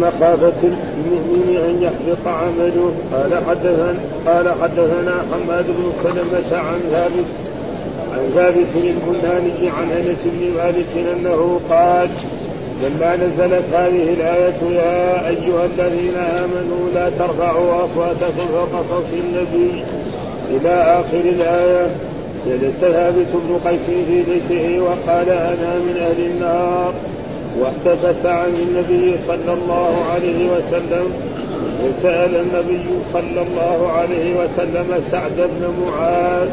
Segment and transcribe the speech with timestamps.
[0.00, 2.92] مخافة المؤمن أن يحبط عمله.
[3.12, 3.94] قال حدثنا
[4.26, 7.28] قال حدثنا حماد بن سلمة عن ثابت
[8.12, 12.08] عن ثابت البناني عن أنس بن مالك أنه قال
[12.82, 19.82] لما نزلت هذه الآية يا أيها الذين آمنوا لا ترفعوا أصواتكم فوق صوت النبي
[20.50, 20.70] إلى
[21.00, 21.86] آخر الآية.
[22.46, 26.92] جلس ثابت بن قيس في بيته وقال أنا من أهل النار.
[27.60, 31.12] واحتبس عن النبي صلى الله عليه وسلم
[31.84, 36.48] وسأل النبي صلى الله عليه وسلم سعد بن معاذ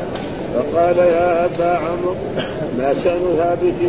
[0.55, 2.15] فقال يا أبا عمرو
[2.77, 3.79] ما شأن ثابت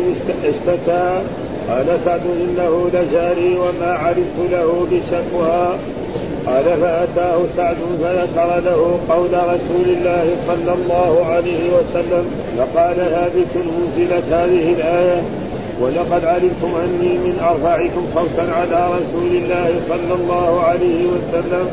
[0.43, 1.21] اشتكى؟
[1.69, 5.75] قال سعد إنه لجاري وما علمت له بشكوى.
[6.45, 12.25] قال فأتاه سعد فذكر له قول رسول الله صلى الله عليه وسلم
[12.57, 15.21] فقال ثابت انزلت هذه الآية.
[15.81, 21.65] ولقد علمتم أني من أرفعكم صوتا على رسول الله صلى الله عليه وسلم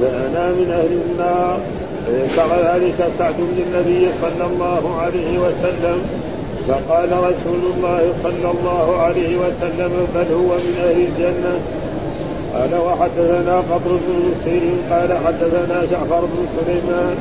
[0.00, 1.58] فأنا من أهل النار.
[2.06, 5.98] فذكر ذلك سعد للنبي صلى الله عليه وسلم
[6.68, 11.54] فقال رسول الله صلى الله عليه وسلم بل هو من أهل الجنة.
[12.54, 17.16] قال وحدثنا قبر بن مسير قال حدثنا جعفر بن سليمان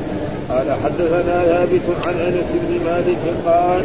[0.50, 3.84] قال حدثنا ثابت عن أنس بن مالك قال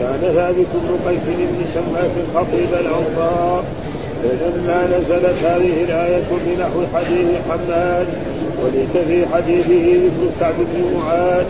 [0.00, 3.64] كان ثابت بن قيس بن شماس خطيب الانصار
[4.22, 8.06] فلما نزلت هذه الآية بنحو حديث حماد
[8.62, 11.44] وليس في حديثه مثل سعد بن معاذ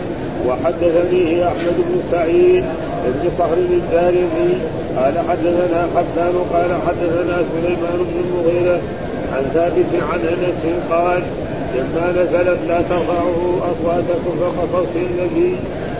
[0.47, 2.63] وحدثني أحمد بن سعيد
[3.05, 4.53] بن صخر الدارمي
[4.97, 8.79] قال حدثنا حسان قال حدثنا سليمان بن المغيرة
[9.33, 11.21] عن ثابت عن أنس قال
[11.75, 15.55] لما نزلت لا ترفعوا اصواتكم فوق صوت النبي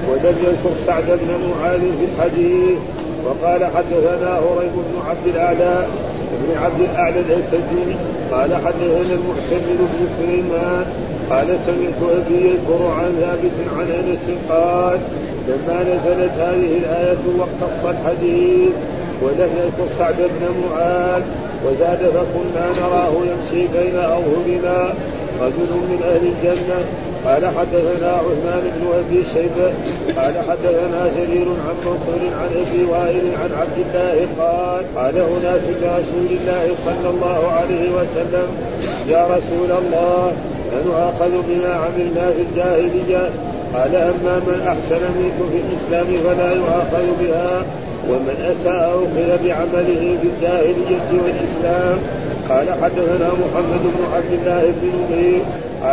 [0.10, 2.80] ولم يذكر سعد بن معاذ في الحديث.
[3.26, 5.86] وقال حدثنا هريب بن عبد الأعلى
[6.32, 7.96] بن عبد الأعلى الأسدي.
[8.32, 10.86] قال حدثنا المعتمر بن سليمان.
[11.30, 15.00] قال سمعت أبي يذكر عن ثابت عن أنس قال
[15.48, 18.74] لما نزلت هذه الآية واقتص الحديث
[19.22, 21.22] ولم يذكر سعد بن معاذ.
[21.66, 24.94] وزاد فكنا نراه يمشي بين اظهرنا
[25.42, 26.86] رجل من أهل الجنة
[27.26, 29.68] قال حدثنا عثمان بن أبي شيبة
[30.18, 36.30] قال حدثنا جرير عن منصور عن أبي وائل عن عبد الله قال قال أناس لرسول
[36.40, 38.48] الله صلى الله عليه وسلم
[39.08, 40.32] يا رسول الله
[40.72, 43.30] فنؤاخذ بما عملنا في الجاهلية؟
[43.74, 47.66] قال أما من أحسن منكم في الإسلام فلا يؤاخذ بها
[48.10, 51.98] ومن أساء أخذ بعمله في الجاهلية والإسلام.
[52.50, 55.42] قال حدثنا محمد بن عبد الله بن نمير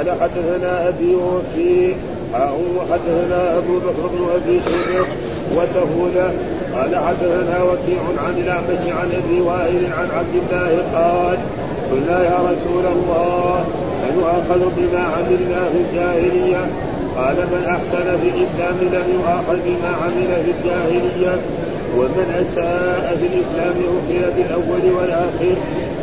[0.02, 1.94] قال حدثنا أبي وفي
[2.76, 5.06] وحدثنا أبو بكر بن أبي شيبة
[5.56, 6.10] وله
[6.74, 11.38] قال حدثنا وكيع عن الأعمش عن أبي وائل عن عبد الله قال
[11.92, 13.64] قلنا يا رسول الله
[14.02, 16.66] فيؤاخذ بما عملنا في الجاهلية؟
[17.16, 21.40] قال من أحسن في الإسلام لم يؤاخذ بما عمل في الجاهلية
[21.96, 25.56] ومن أساء في الإسلام أخذ بالأول والآخر؟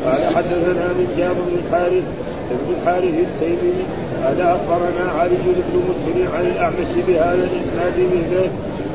[0.05, 2.03] قال حدثنا من جاب بن الحارث
[2.51, 3.73] بن الحارث التيمي
[4.23, 8.49] قال أخبرنا علي بن مسلم عن الأعمش بهذا الإسناد مثله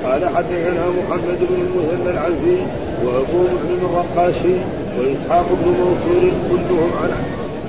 [0.05, 2.59] قال حدثنا محمد بن المثنى العزي
[3.05, 4.57] وأبو مسلم الرقاشي
[4.99, 7.11] وإسحاق بن منصور كلهم عن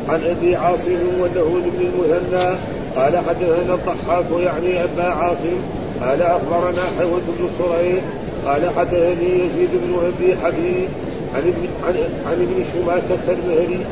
[0.09, 2.55] عن أبي عاصم وله بن المثنى.
[2.95, 5.57] قال حدثنا الضحاك يعني أبا عاصم.
[6.01, 8.03] قال أخبرنا حيوة بن صريح
[8.45, 10.87] قال حدثني يزيد بن أبي حبيب
[11.35, 11.95] عن ابن عن,
[12.27, 13.85] عن ابن شماسة المهري.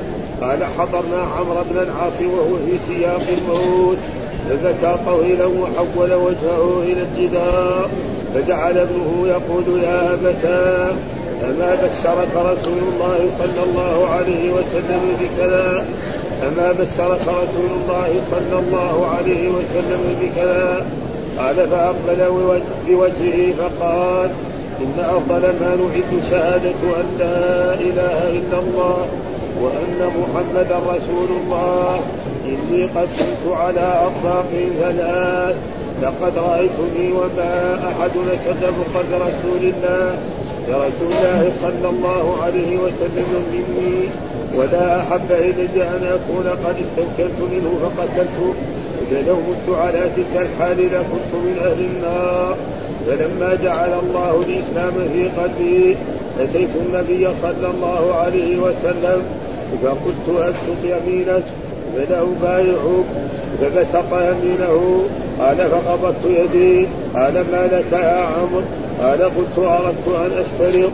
[0.44, 3.98] قال حضرنا عمرو بن العاص وهو في سياق الموت.
[4.50, 7.90] فبكى طويلا وحول وجهه إلى الجدار.
[8.34, 10.92] فجعل ابنه يقول يا أبتاه
[11.44, 15.86] أما بشرك رسول الله صلى الله عليه وسلم بكذا؟
[16.48, 20.86] أما بشرك رسول الله صلى الله عليه وسلم بكذا؟
[21.38, 22.22] قال فأقبل
[22.88, 24.30] بوجهه فقال
[24.82, 29.08] إن أفضل ما نعد شهادة أن لا إله إلا الله
[29.64, 32.00] وأن محمدا رسول الله
[32.46, 35.56] إني قد كنت على أطلاق ثلاث
[36.02, 40.16] لقد رأيتني وما أحد نشد فقد رسول الله
[40.68, 44.10] لرسول الله صلى الله عليه وسلم مني.
[44.58, 48.54] ولا أحب إلي أن أكون قد استنكرت منه فقتلته
[49.28, 52.56] لو مت على تلك الحال لكنت من أهل النار.
[53.08, 55.98] فلما جعل الله الإسلام في قلبي
[56.40, 59.22] أتيت النبي صلى الله عليه وسلم
[59.84, 61.44] فقلت أسقط يمينك
[61.96, 63.06] فلا أبايعك
[63.62, 65.04] فبسق يمينه.
[65.40, 66.88] قال فقبضت يدي.
[67.16, 68.62] قال ما لك يا عمرو؟
[69.02, 70.92] قال قلت أردت أن أشترط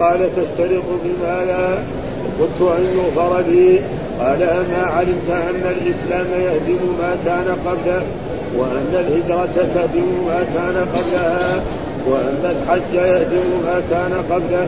[0.00, 1.74] قال تشترط بما لا
[2.40, 3.78] قلت أن يغفر لي.
[4.20, 8.02] قال أما علمت أن الإسلام يهدم ما كان قبله
[8.56, 11.62] وأن الهجرة تهدم ما كان قبلها
[12.06, 14.66] وأن الحج يهدم ما كان قبله.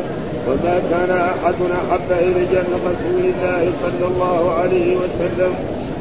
[0.48, 5.54] وما كان أحد أحب إلي من رسول الله صلى الله عليه وسلم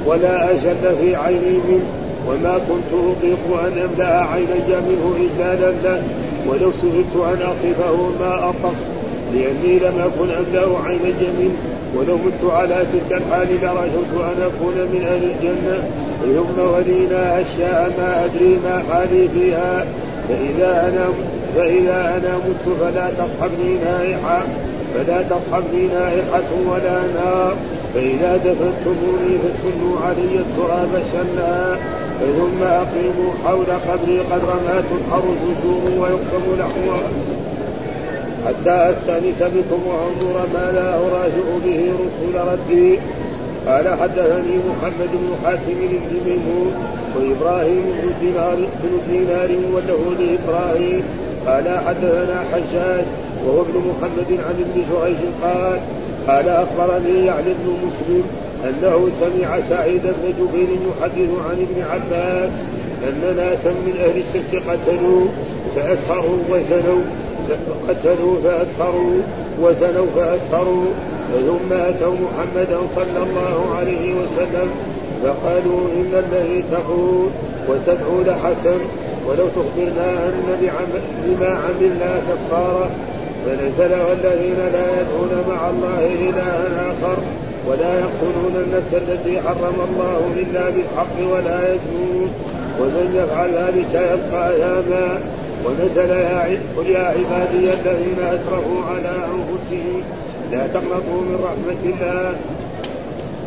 [0.06, 1.90] ولا أشد في عيني منه.
[2.28, 6.04] وما كنت أطيق أن أملأ عيني منه إجلالا له
[6.48, 8.76] ولو سئلت أن أصفه ما أطق.
[9.34, 11.58] لأني لم أكن أملأ عيني منه
[11.96, 15.84] ولو مت على تلك الحال لرجوت أن أكون من أهل الجنة.
[16.20, 19.86] ثم ولينا أشياء ما أدري ما حالي فيها
[20.30, 21.06] فإذا أنا
[21.56, 24.42] فإذا أنا مت فلا تصحبني نائحة
[24.94, 27.56] فلا تصحبني نائحة ولا نار.
[27.94, 31.78] فإذا دفنتموني فسنوا علي التراب سنا
[32.20, 37.04] ثم أقيموا حول قبري قدر ما تنحر الجذور ويقسم لحمها
[38.46, 43.00] حتى أستأنس بكم وأنظر ما لا أراجع به رسول ربي.
[43.68, 46.72] قال حدثني محمد بن حاتم بن ميمون
[47.16, 51.04] وابراهيم بن دينار بن دينار وله لإبراهيم
[51.48, 53.06] قال حدثنا حجاج
[53.46, 55.80] وهو ابن محمد عن ابن جريج قال
[56.28, 58.24] قال أخبرني يعني بن مسلم
[58.64, 62.52] أنه سمع سعيد بن جبير يحدث عن ابن عباس
[63.08, 65.26] أن ناسا من أهل الشرك قتلوا
[65.76, 67.02] فاكثروا وزنوا
[67.90, 69.20] قتلوا فاكثروا
[69.62, 70.86] وزنوا فاكثروا
[71.34, 74.70] ثم أتوا محمدا صلى الله عليه وسلم
[75.24, 77.30] فقالوا إن الذي تقول
[77.68, 78.80] وتدعو لحسن
[79.28, 80.72] ولو تخبرنا أن
[81.26, 82.90] بما عملنا كفارة.
[83.46, 87.18] فنزل والذين لا يدعون مع الله إلها آخر
[87.68, 92.30] ولا يقتلون النفس التي حرم الله إلا بالحق ولا يزنون
[92.80, 95.20] ومن يفعل ذلك يبقى اثاما
[95.66, 100.02] ونزل يا قل يا عبادي الذين أسرفوا على أنفسهم
[100.52, 102.36] لا تقنطوا من رحمة الله.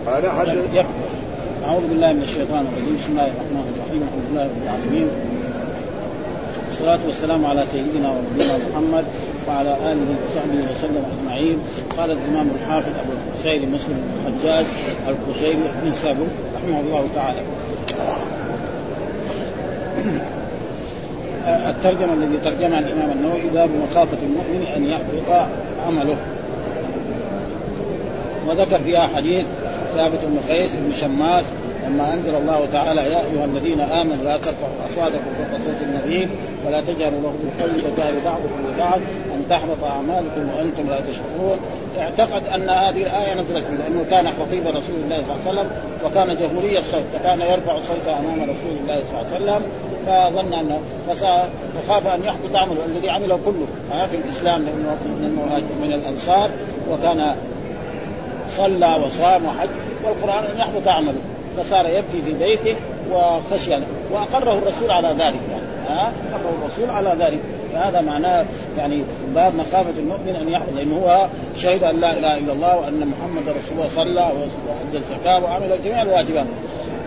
[0.06, 0.84] قال حدث
[1.66, 2.96] أعوذ بالله من الشيطان الرجيم.
[3.02, 4.02] بسم الله الرحمن الرحيم.
[4.02, 5.08] الحمد لله رب العالمين.
[6.68, 9.04] والصلاة والسلام على سيدنا ونبينا محمد
[9.48, 11.58] وعلى آله وصحبه وسلم أجمعين.
[11.96, 14.66] قال الإمام الحافظ أبو الحسين مسلم بن الحجاج
[15.08, 17.42] القشيري بن سابر رحمه الله تعالى.
[21.70, 25.46] الترجمة الذي ترجمها الإمام النووي باب مخافة المؤمن أن يحبط
[25.86, 26.16] عمله.
[28.48, 29.46] وذكر فيها حديث
[29.94, 31.44] ثابت بن قيس بن شماس
[31.86, 36.28] لما أنزل الله تعالى يا أيها الذين آمنوا لا ترفعوا أصواتكم فوق صوت النبي
[36.66, 39.00] ولا تجهروا له بالقول كجهر بعضكم لبعض
[39.34, 41.58] أن تحبط أعمالكم وأنتم لا تشعرون.
[41.98, 45.70] اعتقد أن هذه الآية نزلت فيه لأنه كان خطيب رسول الله صلى الله عليه وسلم
[46.04, 49.62] وكان جمهوري الصوت فكان يرفع صوته أمام رسول الله صلى الله عليه وسلم
[50.06, 50.80] فظن أنه
[51.88, 53.66] فخاف أن يحبط عمله الذي عمله كله
[54.10, 56.50] في الإسلام لأنه من من الأنصار
[56.90, 57.34] وكان
[58.56, 59.68] صلى وصام وحج
[60.04, 61.20] والقرآن ان يحبط عمله
[61.58, 62.76] فصار يبكي في بيته
[63.12, 63.78] وخشي
[64.10, 65.72] وأقره الرسول على ذلك يعني.
[65.88, 67.40] ها؟ أقره الرسول على ذلك.
[67.72, 68.44] فهذا معناه
[68.78, 69.02] يعني
[69.34, 71.26] باب مخافه المؤمن أن يحفظ لأنه هو
[71.56, 76.02] شهد أن لا إله إلا الله وأن محمد رسول الله صلى وادى الزكاة وعمل جميع
[76.02, 76.46] الواجبات.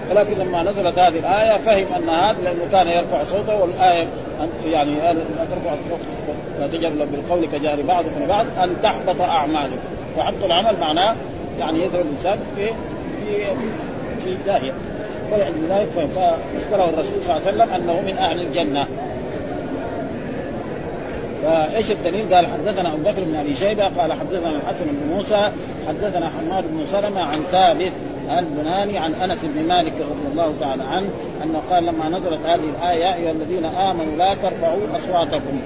[0.09, 4.07] ولكن لما نزلت هذه الآية فهم أن هذا لأنه كان يرفع صوته والآية
[4.65, 5.75] يعني لا ترفع
[6.59, 9.77] لا تجر بالقول كجار بعضكم لبعض أن تحبط أعمالكم.
[10.18, 11.15] وحبط العمل معناه
[11.60, 13.46] يعني يذهب الإنسان في في
[14.24, 14.74] في داهيه
[15.31, 18.88] ولذلك فاخبره الرسول صلى الله عليه وسلم أنه من أهل الجنة.
[21.44, 25.52] فإيش الدليل؟ قال حدثنا أبو بكر بن أبي شيبة قال حدثنا الحسن بن موسى
[25.88, 27.92] حدثنا حماد بن سلمة عن ثابت
[28.40, 31.09] البناني عن أنس بن مالك رضي الله تعالى عنه
[31.44, 35.62] أنه قال لما نزلت هذه الآية يا أيها الذين آمنوا لا ترفعوا أصواتكم.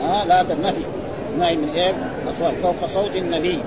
[0.00, 0.84] ها لا تنفي
[1.38, 1.94] نهي من إيه؟
[2.30, 3.60] أصوات فوق صوت النبي.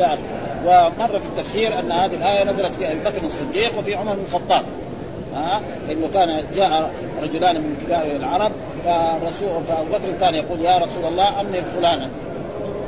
[0.00, 4.14] إلى اخره ومر في التفسير أن هذه الآية نزلت في أبي بكر الصديق وفي عمر
[4.14, 4.64] بن الخطاب.
[5.34, 6.90] ها؟ لأنه كان جاء
[7.22, 8.52] رجلان من كبار العرب
[8.84, 12.08] فالرسول فأبو بكر كان يقول يا رسول الله أمر فلانا.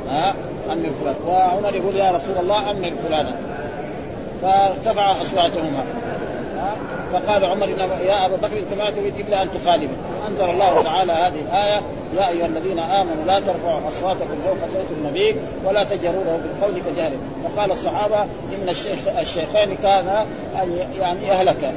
[0.09, 0.33] ها؟
[0.71, 3.35] أمر فلان وعمر يقول يا رسول الله أمر فلانا.
[4.41, 5.83] فارتفع أصواتهما.
[7.13, 7.69] فقال عمر
[8.05, 9.95] يا أبا بكر إنت ما تريد إلا أن تخالفه
[10.27, 11.81] أنزل الله تعالى هذه الآية
[12.15, 17.17] يا أيها الذين آمنوا لا ترفعوا أصواتكم فوق صوت النبي ولا تجروا له بالقول كجهره
[17.43, 20.25] فقال الصحابة إن الشيخ الشيخين كان
[20.63, 21.73] أن يعني يهلكا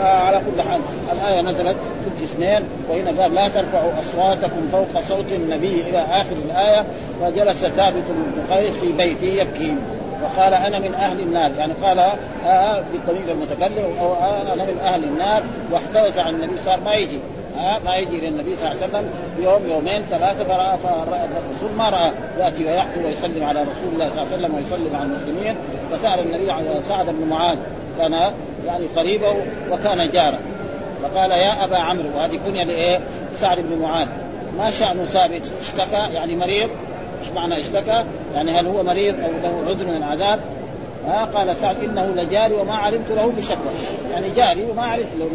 [0.00, 0.80] فعلى كل حال
[1.12, 6.84] الآية نزلت في الاثنين وهنا قال لا ترفعوا أصواتكم فوق صوت النبي إلى آخر الآية.
[7.20, 9.74] فجلس ثابت بن قيس في بيته يبكي.
[10.22, 11.50] وقال أنا من أهل النار.
[11.58, 11.98] يعني قال
[12.46, 15.42] آه بالضمير المتكلم أو أنا من أهل النار.
[15.72, 17.18] واحتوز عن النبي صار ما يجي.
[17.84, 22.12] ما يجي إلى النبي صلى الله عليه وسلم يوم يومين ثلاثة فراى فالرسول ما راى
[22.38, 25.56] يأتي ويحكي ويسلم على رسول الله صلى الله عليه وسلم ويسلم على المسلمين
[25.90, 27.58] فسأل النبي على سعد بن معاذ
[27.98, 28.12] كان
[28.66, 29.34] يعني قريبه
[29.70, 30.38] وكان جارا
[31.02, 33.00] فقال يا أبا عمرو وهذه كنية لإيه؟
[33.34, 34.08] سعد بن معاذ
[34.58, 36.70] ما شأنه ثابت اشتكى يعني مريض
[37.20, 40.40] إيش معنى اشتكى؟ يعني هل هو مريض أو له عذر من العذاب؟
[41.10, 43.72] ها قال سعد إنه لجاري وما علمت له بشكوى.
[44.12, 45.28] يعني جاري وما عرفت لو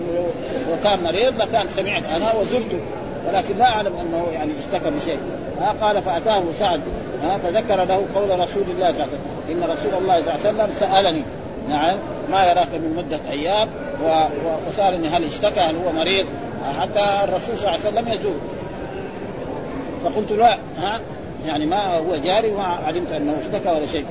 [0.84, 2.80] كان مريض لكان سمعت أنا وزرته
[3.28, 5.20] ولكن لا أعلم أنه يعني اشتكى بشيء
[5.62, 6.82] ها قال فأتاه سعد.
[7.24, 9.20] ها فذكر له قول رسول الله صلى الله عليه وسلم.
[9.50, 11.24] إن رسول الله صلى الله عليه وسلم سألني.
[11.70, 11.98] نعم
[12.32, 13.68] ما يراك من مدة أيام؟
[14.68, 16.26] وسألني هل اشتكى هل هو مريض؟
[16.80, 18.36] حتى الرسول صلى الله عليه وسلم يزور.
[20.04, 20.58] فقلت لا.
[20.78, 21.00] ها
[21.46, 24.06] يعني ما هو جاري وما علمت أنه اشتكى ولا شيء.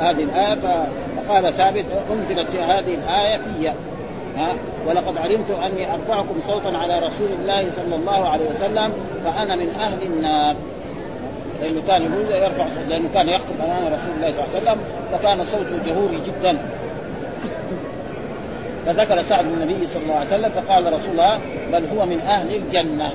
[0.00, 0.86] هذه الآية
[1.16, 3.72] فقال ثابت أنزلت هذه الآية في
[4.36, 4.54] ها؟
[4.86, 8.92] ولقد علمت أني أرفعكم صوتا على رسول الله صلى الله عليه وسلم
[9.24, 10.56] فأنا من أهل النار.
[11.60, 14.78] لأنه كان يقول يرفع صوت لأنه كان يخطب أمام رسول الله صلى الله عليه وسلم
[15.14, 16.58] وكان صوته جهوري جدا.
[18.86, 21.38] فذكر سعد النبي صلى الله عليه وسلم فقال رسول الله
[21.72, 23.12] بل هو من أهل الجنة.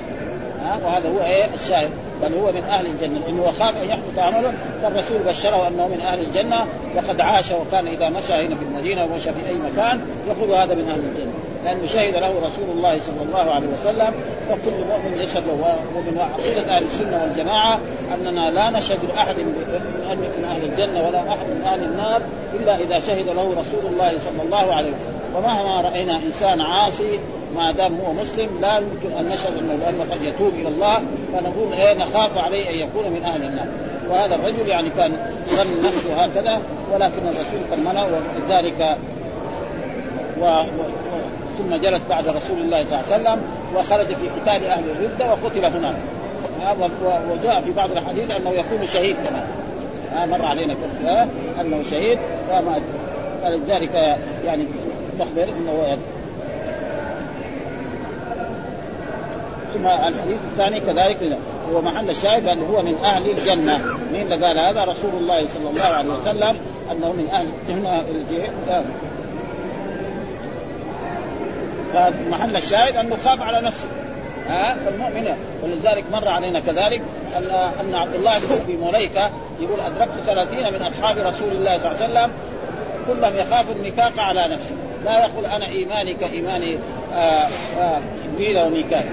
[0.64, 1.90] ها؟ وهذا هو إيه؟ الشاهد.
[2.22, 3.18] بل هو من أهل الجنة.
[3.26, 6.66] لأنه خاف ان يحبط عمله فالرسول بشره أنه من أهل الجنة.
[6.96, 10.88] وقد عاش وكان إذا مشى هنا في المدينة ومشى في أي مكان يقول هذا من
[10.88, 11.32] أهل الجنة.
[11.64, 14.14] لأنه شهد له رسول الله صلى الله عليه وسلم.
[14.48, 15.48] فكل مؤمن يشهد
[15.96, 17.80] ومن عقيدة أهل السنة والجماعة
[18.14, 22.22] أننا لا نشهد لأحد من أهل الجنة ولا أحد من أهل النار
[22.54, 25.18] إلا إذا شهد له رسول الله صلى الله عليه وسلم.
[25.36, 27.18] ومهما رأينا إنسان عاصي
[27.56, 31.02] ما دام هو مسلم لا يمكن أن نشهد إنه لأنه قد يتوب إلى الله
[31.32, 33.66] فنقول إيه نخاف عليه أن يكون من أهل النار.
[34.10, 35.12] وهذا الرجل يعني كان
[35.48, 36.60] ظن نفسه هكذا
[36.92, 38.96] ولكن الرسول منع ولذلك
[40.40, 40.44] و...
[40.44, 40.66] و...
[41.58, 43.42] ثم جلس بعد رسول الله صلى الله عليه وسلم
[43.76, 45.96] وخرج في قتال أهل الردة وقتل هناك.
[47.30, 49.46] وجاء في بعض الحديث أنه يكون شهيد كمان
[50.28, 51.28] مر علينا كذا
[51.60, 52.18] أنه شهيد
[53.42, 54.64] فلذلك يعني
[55.18, 55.98] تخبر إنه
[59.74, 61.38] ثم الحديث الثاني كذلك
[61.72, 63.78] هو محل الشاهد أنه هو من أهل الجنة.
[64.12, 66.56] مين اللي قال هذا؟ رسول الله صلى الله عليه وسلم
[66.92, 68.04] أنه من أهل هنا
[72.30, 73.88] محل الشاهد أنه خاف على نفسه.
[74.48, 77.02] ها؟ فالمؤمن ولذلك مر علينا كذلك
[77.36, 82.02] ان أن عبد الله بن مليكة يقول أدركت ثلاثين من أصحاب رسول الله صلى الله
[82.02, 82.30] عليه وسلم
[83.06, 84.74] كلهم يخاف النفاق على نفسه.
[85.04, 86.78] لا يقول أنا إيماني كايمان
[88.24, 89.10] جبريل وميكائيل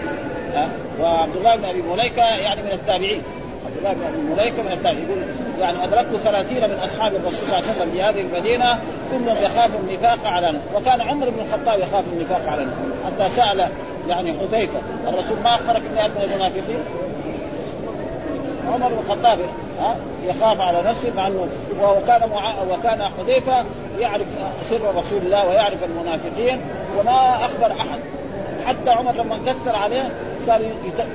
[1.02, 3.22] وعبد الله بن أبي مليكة يعني من التابعين.
[3.66, 5.06] عبد الله بن أبي مليكة من التابعين.
[5.10, 5.24] يقول
[5.60, 8.80] يعني أدركت ثلاثين من أصحاب الرسول صلى الله عليه وسلم في هذه المدينة
[9.12, 12.68] كلهم يخافوا النفاق على وكان عمر بن الخطاب يخاف النفاق على
[13.06, 13.70] حتى سأل
[14.08, 16.84] يعني حذيفة الرسول ما أخبرك إني من المنافقين؟
[18.68, 19.40] عمر بن الخطاب
[20.26, 21.48] يخاف على نفسه مع إنه
[21.82, 22.62] وكان مع...
[22.62, 23.66] وكان حذيفة
[24.00, 24.26] يعرف
[24.70, 26.62] سر رسول الله ويعرف المنافقين
[27.00, 28.00] وما أخبر أحد.
[28.66, 30.12] حتى عمر لما كثر عليه
[30.46, 30.62] صار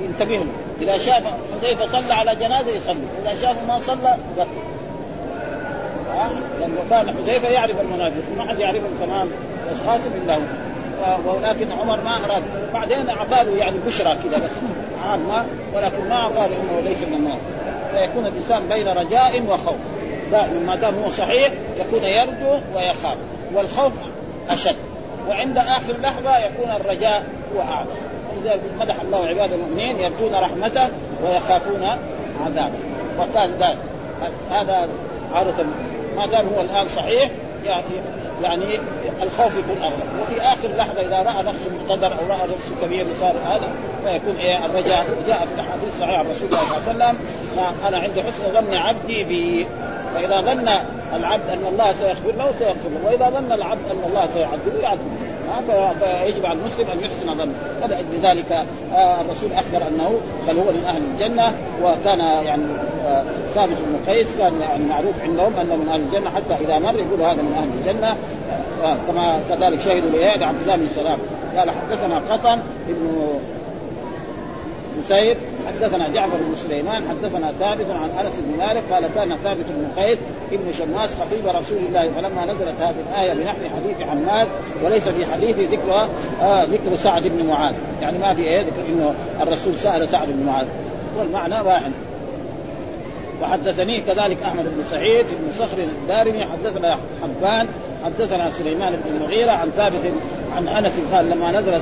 [0.01, 0.45] ينتبه له
[0.81, 1.23] إذا شاف
[1.61, 3.07] حذيفة صلى على جنازة يصلي.
[3.23, 4.49] إذا شافه ما صلى بكى
[6.59, 9.31] لأنه كان حذيفة يعرف المنافق ما حد يعرفهم تمام
[9.71, 12.43] اشخاص الا هو ولكن عمر ما أراد.
[12.73, 14.51] بعدين اعطاه يعني بشرى كذا بس.
[15.05, 17.39] عامه ولكن ما اعطاه إنه ليس من الناس.
[17.91, 19.77] فيكون الإنسان بين رجاء وخوف.
[20.31, 23.17] دائما ما دام هو صحيح يكون يرجو ويخاف.
[23.53, 23.93] والخوف
[24.49, 24.75] أشد.
[25.27, 27.23] وعند آخر لحظة يكون الرجاء
[27.55, 28.10] هو اعظم
[28.41, 30.89] ولذلك مدح الله عباد المؤمنين يرجون رحمته
[31.23, 31.83] ويخافون
[32.45, 32.79] عذابه.
[33.19, 33.77] وكان ذلك.
[34.51, 34.87] هذا
[35.35, 35.65] عادة
[36.15, 37.31] ما دام هو الآن صحيح
[37.65, 37.83] يعني
[38.43, 38.79] يعني
[39.21, 43.35] الخوف يكون اغلب وفي آخر لحظة إذا رأى نفسه مقتدر أو رأى نفسه كبير صار
[43.45, 43.71] هذا
[44.03, 47.17] فيكون إيه؟ الرجاء جاء في الأحاديث الصحيحه عن رسول الله صلى الله عليه وسلم
[47.87, 49.67] أنا عند حسن ظن عبدي بي.
[50.15, 50.69] فإذا ظن
[51.15, 53.09] العبد أن الله سيغفر له سيغفر له.
[53.09, 55.30] وإذا ظن العبد أن الله سيعذبه يعذبه.
[55.99, 57.53] فيجب على المسلم أن يحسن ظنه.
[57.81, 58.51] فلأجل ذلك
[58.93, 62.63] آه، الرسول أخبر أنه بل هو من أهل الجنة وكان يعني
[63.05, 66.95] آه، ثابت بن قيس كان يعني معروف عندهم أنه من أهل الجنة حتى إذا مر
[66.95, 68.15] يقول هذا من أهل الجنة.
[68.83, 71.19] آه، كما كذلك شهدوا لعبد الله بن سلام.
[71.57, 73.39] قال حدثنا قطن ابن
[74.99, 80.01] مسيب حدثنا جعفر بن سليمان حدثنا ثابت عن أنس بن مالك قال كان ثابت بن
[80.01, 80.17] قيس
[80.51, 84.47] ابن شماس خطيب رسول الله فلما نزلت هذه الآية بنحو حديث حماد
[84.83, 86.09] وليس في حديث ذكر
[86.41, 87.75] آه ذكر سعد بن معاذ.
[88.01, 90.67] يعني ما في إيه؟ ذكر إنه الرسول سأل سعد بن معاذ.
[91.17, 91.91] والمعنى واحد.
[93.41, 97.67] وحدثني كذلك أحمد بن سعيد بن صخر الدارمي حدثنا حبان
[98.05, 100.11] حدثنا سليمان بن المغيرة عن ثابت
[100.55, 101.81] عن أنس قال لما نزلت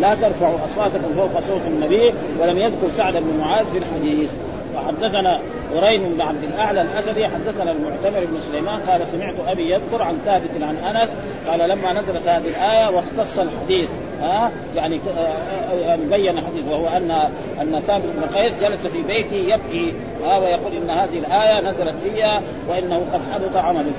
[0.00, 4.30] لا ترفعوا اصواتكم فوق صوت النبي ولم يذكر سعد بن معاذ في الحديث.
[4.76, 5.40] وحدثنا
[5.74, 10.50] هرين بن عبد الأعلى الأسدي حدثنا المعتمر بن سليمان قال سمعت أبي يذكر عن ثابت
[10.62, 11.10] عن أنس
[11.48, 13.88] قال لما نزلت هذه الآية واختص الحديث.
[14.20, 17.10] ها؟ يعني آه، آه، بين حديث وهو ان
[17.60, 19.94] أن ثابت بن قيس جلس في بيته يبكي
[20.24, 23.92] ها ويقول إن هذه الآية نزلت فيها وإنه قد حدث عمله.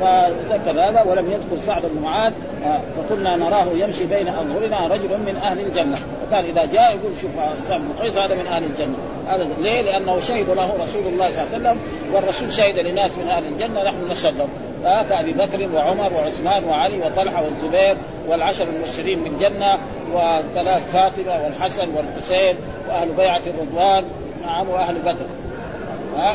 [0.00, 2.32] فذكر هذا ولم يذكر سعد بن معاذ
[2.64, 5.98] آه، فكنا نراه يمشي بين أظهرنا رجل من أهل الجنة.
[6.26, 7.30] وكان إذا جاء يقول شوف
[7.68, 8.96] سعد بن قيس هذا من أهل الجنة.
[9.26, 11.78] هذا ليه؟ لأنه شهد له رسول الله صلى الله عليه وسلم
[12.14, 14.48] والرسول شهد لناس من أهل الجنة نحن نشهد لهم.
[14.82, 17.96] كابي بكر وعمر وعثمان وعلي وطلحة والزبير
[18.28, 19.78] والعشر المبشرين بالجنه
[20.14, 22.56] وثلاث فاطمة والحسن والحسين
[22.88, 24.04] وأهل بيعة الرضوان.
[24.46, 25.26] نعم وأهل بدر.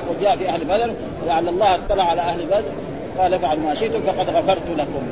[0.09, 0.93] وجاء في أهل بدر.
[1.25, 2.63] لعل الله اطلع على أهل بدر.
[3.17, 5.07] قال افعل ما شئتم فقد غفرت لكم.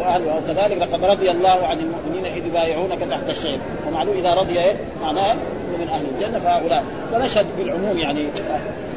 [0.00, 3.58] وأهل وكذلك لقد رضي الله عن المؤمنين إذ يبايعونك تحت الشيء
[3.88, 5.34] ومعلوم إذا رضي إيه؟ معناه
[5.78, 6.84] من أهل الجنة فهؤلاء.
[7.12, 8.26] فنشهد بالعموم يعني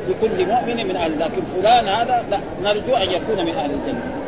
[0.09, 1.19] لكل مؤمن من أهل.
[1.19, 4.23] لكن فلان هذا لا نرجو أن يكون من أهل الجنة.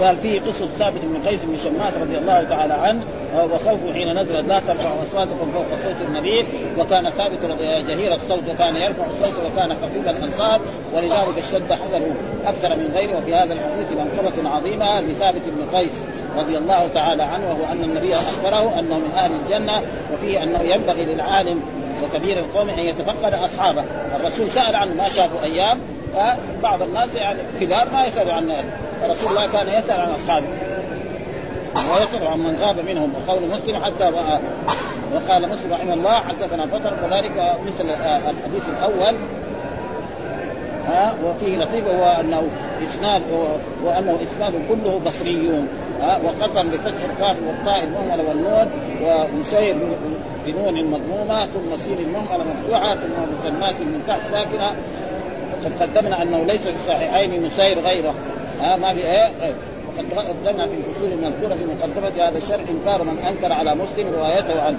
[0.00, 3.04] قال فيه قصة ثابت بن قيس بن شماس رضي الله تعالى عنه
[3.36, 6.44] وخوفه حين نزلت لا ترفعوا أصواتكم فوق صوت النبي
[6.78, 7.38] وكان ثابت
[7.88, 10.60] جهير الصوت وكان يرفع الصوت وكان خفيف الانصار
[10.94, 12.14] ولذلك اشتد حذره
[12.46, 13.18] أكثر من غيره.
[13.18, 16.02] وفي هذا الحديث منقبة عظيمة لثابت بن قيس
[16.36, 19.82] رضي الله تعالى عنه وهو أن النبي أخبره أنه من أهل الجنة
[20.12, 21.62] وفيه أنه ينبغي للعالم
[22.02, 23.84] وكبير القوم أن يتفقد أصحابه،
[24.16, 25.80] الرسول سأل عنه ما شافوا أيام
[26.62, 28.52] بعض الناس يعني كبار ما يسالوا عن
[29.04, 30.46] رسول الله كان يسأل عن أصحابه.
[31.94, 34.12] ويسال عن من غاب منهم وقول مسلم حتى
[35.14, 39.14] وقال مسلم رحمه الله حدثنا فتر كذلك مثل الحديث الأول.
[40.86, 42.42] ها وفيه لطيف وهو أنه
[42.84, 43.22] إسناد
[43.84, 45.68] وأنه إسناد كله بصريون
[46.00, 48.70] ها وقطن بفتح الكاف والطاء المهملة والنون
[49.02, 49.76] ومسير
[50.46, 53.08] بنون مضمومة ثم سين المهمله مفتوحة ثم
[53.38, 54.72] مسمات من تحت ساكنة.
[55.64, 58.14] قد قدمنا أنه ليس في الصحيحين مسير غيره
[58.60, 59.30] ها ما في إيه
[59.88, 64.62] وقد قدمنا في الفصول المذكورة في مقدمة هذا الشرح إنكار من أنكر على مسلم روايته
[64.62, 64.78] عنه.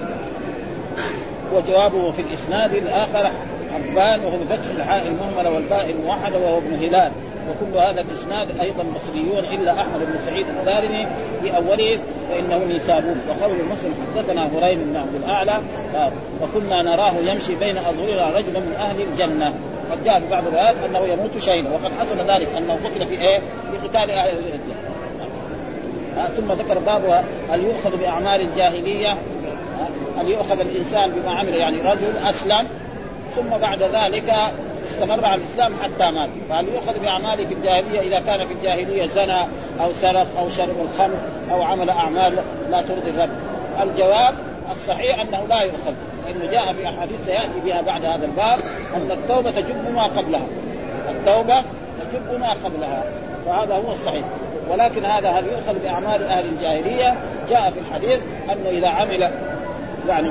[1.54, 3.30] وجوابه في الإسناد الآخر
[3.74, 7.12] حبان وهو بفتح الحاء المهملة والباء الموحدة وهو ابن هلال.
[7.50, 11.06] وكل هذا الإسناد أيضا مصريون إلا أحمد بن سعيد الدارمي
[11.42, 11.98] في أوله
[12.30, 15.60] فإنه نسابون وقول المسلم حدثنا هرين بن عبد الأعلى
[16.42, 19.54] وكنا نراه يمشي بين أظهرنا رجلا من أهل الجنة.
[19.90, 23.38] قد جاء في بعض الروايات أنه يموت شهيدا وقد حصل ذلك انه قتل في إيه؟
[23.38, 24.92] في قتال أهل الجنة.
[26.36, 29.16] ثم ذكر باب هل يؤخذ بأعمال الجاهلية؟
[30.18, 32.66] هل يؤخذ الإنسان بما عمل يعني رجل أسلم؟
[33.36, 34.34] ثم بعد ذلك
[34.90, 36.30] استمر على الإسلام حتى مات.
[36.48, 39.40] فهل يؤخذ بأعماله في الجاهلية إذا كان في الجاهلية زنى
[39.80, 41.16] أو سرق أو شرب الخمر
[41.50, 43.30] أو عمل أعمال لا ترضي الرب؟
[43.82, 44.34] الجواب
[44.72, 45.94] الصحيح أنه لا يؤخذ
[46.26, 48.58] لأنه جاء في أحاديث سيأتي بها بعد هذا الباب
[48.94, 50.46] أن التوبة تجب ما قبلها.
[51.10, 51.60] التوبة
[52.00, 53.04] تجب ما قبلها
[53.46, 54.24] فهذا هو الصحيح.
[54.70, 57.16] ولكن هذا هل يؤخذ بأعمال أهل الجاهلية؟
[57.50, 58.20] جاء في الحديث
[58.52, 59.30] أنه إذا عمل
[60.08, 60.30] يعني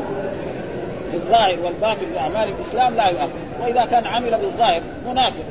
[1.13, 3.30] الظاهر والباطن باعمال الإسلام لا يؤخذ
[3.62, 5.43] وإذا كان عمل بالظاهر منافق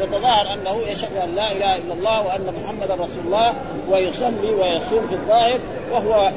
[0.00, 3.52] يتظاهر أنه يشهد أن لا إله إلا الله وأن محمدا رسول الله
[3.88, 5.58] ويصلي ويصوم في الظاهر
[5.92, 6.30] وهو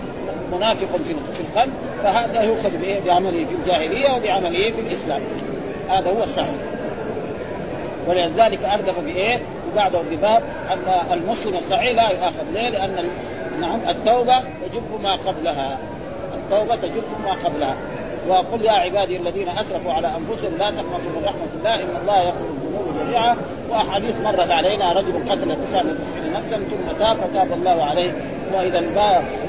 [0.53, 2.71] منافق في القلب فهذا يؤخذ
[3.05, 5.21] بعمله في الجاهلية وبعمله في الإسلام.
[5.89, 6.55] هذا هو الصحيح.
[8.07, 9.41] ولذلك أردف بإيه؟
[9.75, 12.43] بعده بباب أن المسلم الصحيح لا يؤاخذ.
[12.53, 13.09] ليه؟ لأن
[13.61, 15.77] نعم التوبة تجب ما قبلها.
[16.35, 17.75] التوبة تجب ما قبلها.
[18.29, 22.45] وقل يا عبادي الذين أسرفوا على أنفسهم لا تقنطوا من رحمة الله إن الله يغفر
[22.45, 23.35] الذنوب جميعا.
[23.69, 28.11] وأحاديث مرت علينا رجل قتل 99 نفسا ثم تاب فتاب الله عليه.
[28.53, 28.79] وإذا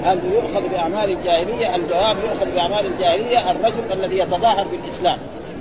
[0.04, 3.50] هل يؤخذ بأعمال الجاهلية؟ الجواب يؤخذ بأعمال الجاهلية.
[3.50, 5.18] الرجل الذي يتظاهر بالإسلام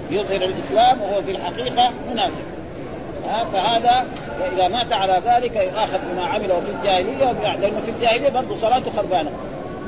[0.10, 2.44] يظهر الإسلام وهو في الحقيقة منافق.
[3.54, 4.06] فهذا
[4.54, 9.32] اذا مات على ذلك يؤاخذ بما عمله في الجاهلية لأنه في الجاهلية برضه صلاته خربانة.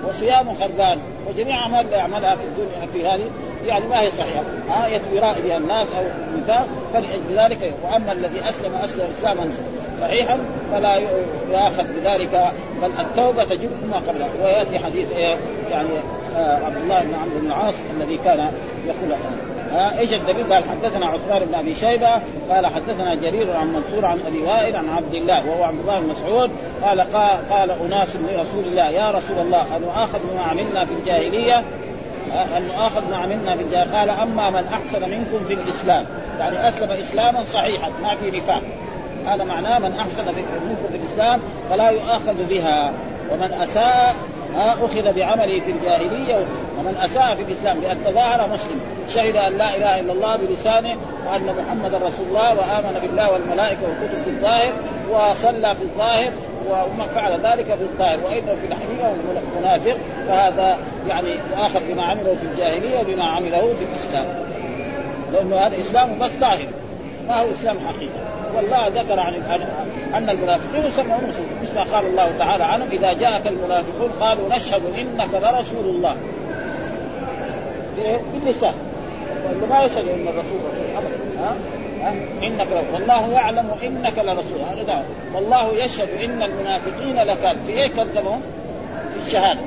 [0.06, 3.30] وصيام خربان وجميع اعمال يعملها في الدنيا في هذه
[3.66, 4.44] يعني ما هي صحيحة.
[4.86, 6.04] آية يرائي بها الناس أو
[6.40, 9.52] نفاق فلذلك وأما الذي أسلم أسلم اسلاما.
[10.02, 10.38] صحيحا
[10.72, 10.96] فلا
[11.52, 15.38] يؤاخذ بذلك بل التوبة تجب ما قبلها ويأتي حديث إيه
[15.72, 15.90] يعني
[16.38, 18.52] آه عبد الله بن عمرو بن العاص الذي كان
[18.86, 19.12] يقول
[19.72, 24.20] ها إيش الدليل؟ قال حدثنا عثمان بن أبي شيبة قال حدثنا جرير عن منصور عن
[24.28, 26.52] أبي وائل عن عبد الله وهو عبد الله بن مسعود
[26.84, 31.64] قال قال, قال أناس لرسول الله يا رسول الله ان نؤاخذ بما عملنا في الجاهلية؟
[32.58, 36.06] ان نؤاخذ ما عملنا في الجاهلية؟ قال أما من أحسن منكم في الإسلام.
[36.40, 38.62] يعني أسلم إسلاما صحيحا ما في نفاق.
[39.28, 42.94] هذا معناه من أحسن منكم في الإسلام فلا يؤاخذ بها.
[43.32, 44.16] ومن أساء
[44.56, 46.36] أخذ بعمله في الجاهلية
[46.80, 48.80] ومن أساء في الإسلام بأن تظاهر مسلم
[49.14, 54.22] شهد أن لا إله إلا الله بلسانه وأن محمدا رسول الله وآمن بالله والملائكة والكتب
[54.24, 54.74] في الظاهر
[55.12, 56.32] وصلى في الظاهر
[56.70, 59.14] ومن فعل ذلك في الظاهر وإنه في الحقيقة
[59.60, 64.26] منافق فهذا يعني ياخذ بما عمله في الجاهلية وبما عمله في الإسلام.
[65.34, 66.68] لأنه هذا إسلام بس ظاهر
[67.28, 69.34] ما هو إسلام حقيقي والله ذكر عن
[70.14, 74.82] أن المنافقين يسمون مسلمين مثل ما قال الله تعالى عنهم إذا جاءك المنافقون قالوا نشهد
[74.86, 76.18] إنك لرسول الله.
[78.34, 78.74] باللسان.
[79.48, 81.18] واللي ما يشهد ان الرسول رسول ابدا.
[81.42, 81.56] ها؟
[82.44, 84.60] إنك والله يعلم إنك لرسول.
[84.72, 88.42] هذا والله يشهد إن المنافقين لكاذب في إيه كذبهم؟
[89.14, 89.60] في الشهادة.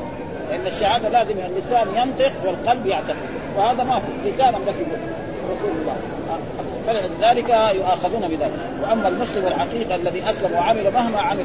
[0.51, 3.17] لأن الشهادة لازم اللسان ينطق والقلب يعتقد.
[3.57, 4.29] وهذا ما في.
[4.29, 4.77] لسانا لك
[5.51, 5.97] رسول الله.
[6.91, 8.53] فلذلك يؤاخذون بذلك.
[8.83, 11.45] وأما المسلم الحقيقي الذي أسلم وعمل مهما عمل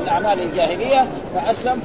[0.00, 1.80] من أعمال الجاهلية فأسلم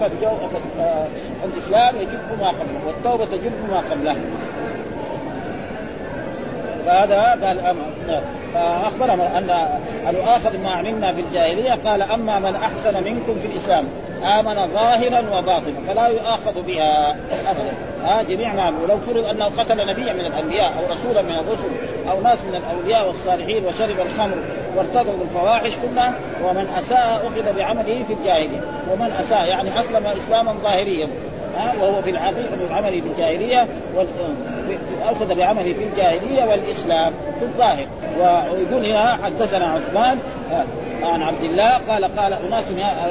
[1.42, 4.16] فالإسلام يجب ما قبله والتوبة تجب ما قبله.
[6.86, 7.76] فهذا قال
[8.54, 9.50] فأخبرهم أن
[10.10, 13.86] ان يؤاخذ ما عملنا في الجاهلية قال أما من أحسن منكم في الإسلام
[14.40, 17.74] آمن ظاهرا وباطنا فلا يؤاخذ بها ابدا.
[18.04, 21.70] ها جميع ما ولو فرض أنه قتل نبيا من الأنبياء أو رسولا من الرسل
[22.12, 24.38] أو ناس من الأولياء والصالحين وشرب الخمر
[24.76, 28.62] وارتكب الفواحش كلها ومن أساء أخذ بعمله في الجاهلية.
[28.92, 31.08] ومن أساء يعني أسلم إسلاما ظاهريا.
[31.82, 32.12] وهو في
[32.70, 33.68] بعمله في الجاهلية
[35.06, 37.86] أخذ بعمله في الجاهلية والإسلام في الظاهر.
[38.20, 40.20] ويقول هنا حدثنا عثمان
[40.52, 40.66] آه،
[41.06, 42.66] عن عبد الله قال قال أناس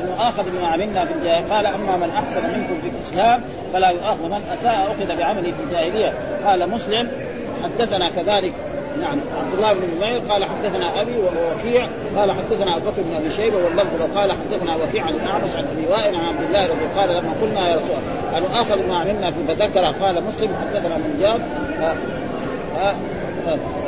[0.09, 1.55] نؤاخذ بما عملنا في الجاهلية.
[1.55, 3.41] قال أما من أحسن منكم في الإسلام
[3.73, 4.29] فلا يؤاخذ.
[4.29, 6.15] من أساء أخذ بعمله في الجاهلية.
[6.45, 7.09] قال مسلم
[7.65, 8.53] حدثنا كذلك
[9.01, 13.31] نعم عبد الله بن نمير قال حدثنا أبي ووكيع قال حدثنا أبو بكر بن أبي
[13.37, 17.09] شيبة واللفظ قال حدثنا وكيع عن الاعمش عن أبي وائل عن عبد الله رضي قال
[17.09, 21.17] لما قلنا يا رسول الله ان اخذ ما عملنا في فذكر قال مسلم حدثنا من
[21.21, 21.41] جاب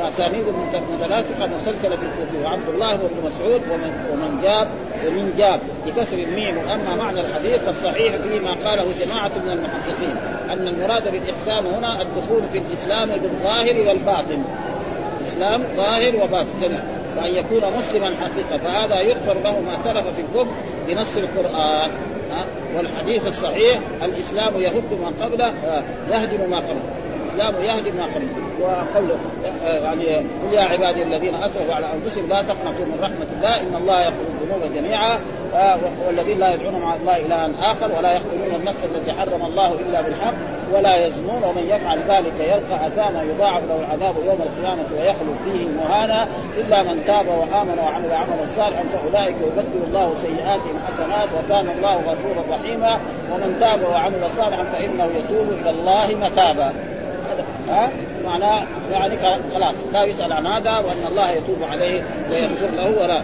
[0.09, 0.45] أسانيد
[0.93, 4.69] متناسقة مسلسلة بالكوفي وعبد الله بن مسعود ومن ومن جاب
[5.07, 10.17] ومن جاب بكسر الميم وأما معنى الحديث فالصحيح فيه ما قاله جماعة من المحققين
[10.51, 14.45] أن المراد بالإحسان هنا الدخول في الإسلام بالظاهر والباطن.
[15.39, 16.79] الإسلام ظاهر وباطن.
[17.17, 18.59] وأن يكون مسلما حقيقة.
[18.59, 20.53] فهذا يغفر له ما سلف في الكفر
[20.89, 21.91] بنص القرآن.
[22.77, 25.53] والحديث الصحيح الإسلام يهد ما قبله
[26.11, 26.83] يهدم ما قبله.
[27.25, 28.29] الإسلام يهدم ما قبله.
[28.61, 29.19] وقوله
[29.63, 34.01] يعني قل يا عبادي الذين أسرفوا على أنفسهم لا تقنطوا من رحمة الله إن الله
[34.01, 35.19] يغفر الذنوب جميعا.
[36.07, 40.35] والذين لا يدعون مع الله إلها آخر ولا يقتلون النفس التي حرم الله إلا بالحق
[40.75, 46.27] ولا يزنون ومن يفعل ذلك يلقى اثاما يضاعف له العذاب يوم القيامة ويخلد فيه مهانا
[46.57, 52.57] إلا من تاب وآمن وعمل عملا صالحا فأولئك يبدل الله سيئاتهم حسنات وكان الله غفورا
[52.57, 53.01] رحيما
[53.33, 56.73] ومن تاب وعمل صالحا فإنه يتوب إلى الله متابا.
[57.69, 57.91] ها؟
[58.25, 59.19] معناه يعني
[59.55, 63.23] خلاص لا يسأل عن هذا وأن الله يتوب عليه ويغفر له ولا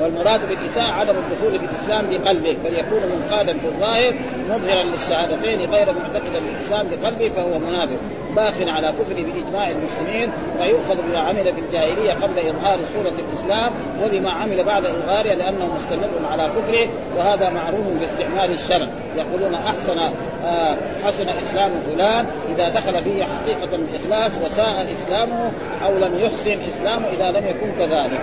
[0.00, 4.14] والمراد بالإساءة عدم الدخول في الإسلام بقلبه بل يكون منقادا في الظاهر
[4.48, 7.98] مظهرا للشهادتين غير معتقدا بالإسلام بقلبه فهو منافق.
[8.36, 13.72] باق على كفره بإجماع المسلمين فيؤخذ بما عمل في الجاهلية قبل إظهار صورة الإسلام
[14.04, 18.88] وبما عمل بعد اظهارها لأنه مستمر على كفره وهذا معروف باستعمال الشرع.
[19.16, 19.98] يقولون أحسن
[20.44, 25.50] آه حسن إسلام فلان إذا دخل فيه حقيقة الإخلاص وساء إسلامه
[25.84, 28.20] أو لم يحسن إسلامه إذا لم يكن كذلك.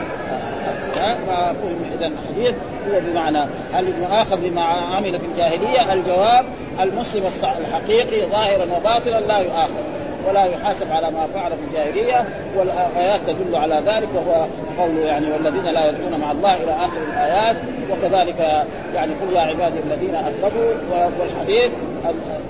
[0.96, 2.56] ففهم اذا الحديث.
[2.90, 3.40] هو بمعنى
[3.74, 6.46] هل المؤاخذ بما عمل في الجاهلية الجواب
[6.80, 10.03] المسلم الحقيقي ظاهرا وباطنا لا يؤاخذ.
[10.28, 12.26] ولا يحاسب على ما فعل في الجاهلية
[12.58, 14.46] والآيات تدل على ذلك وهو
[14.80, 17.56] قوله يعني والذين لا يدعون مع الله إلى آخر الآيات
[17.92, 20.74] وكذلك يعني قل يا عبادي الذين أسرفوا
[21.20, 21.72] والحديث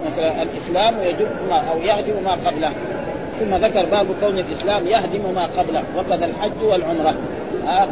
[0.06, 2.72] مثلا الإسلام يجب ما أو يهدم ما قبله.
[3.40, 7.14] ثم ذكر باب كون الإسلام يهدم ما قبله وكذا الحج والعمرة.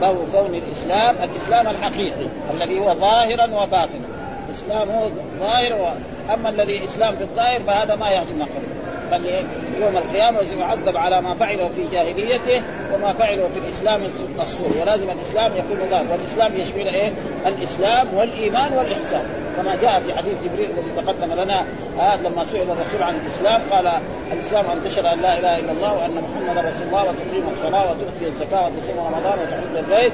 [0.01, 4.05] باب كون الإسلام الإسلام الحقيقي الذي هو ظاهرا وباطنا.
[4.49, 5.87] الإسلام هو ظاهر و...
[6.33, 8.81] اما الذي اسلام في الظاهر فهذا ما يهدم ما قبله.
[9.11, 9.45] بل
[9.81, 12.63] يوم القيامة يعذب على ما فعله في جاهليته
[12.93, 14.01] وما فعله في الإسلام
[14.41, 14.71] الصور.
[14.81, 17.11] ولازم الإسلام يكون ظاهر والإسلام يشمل إيه؟
[17.47, 19.25] الإسلام والإيمان والإحسان.
[19.57, 21.65] كما جاء في حديث جبريل الذي تقدم لنا
[21.99, 23.91] آه لما سئل الرسول عن الإسلام قال
[24.33, 28.27] الإسلام أن تشهد أن لا إله إلا الله وأن محمدا رسول الله وتقيم الصلاة وتؤتي
[28.27, 30.13] الزكاة وتصوم رمضان وتحج البيت.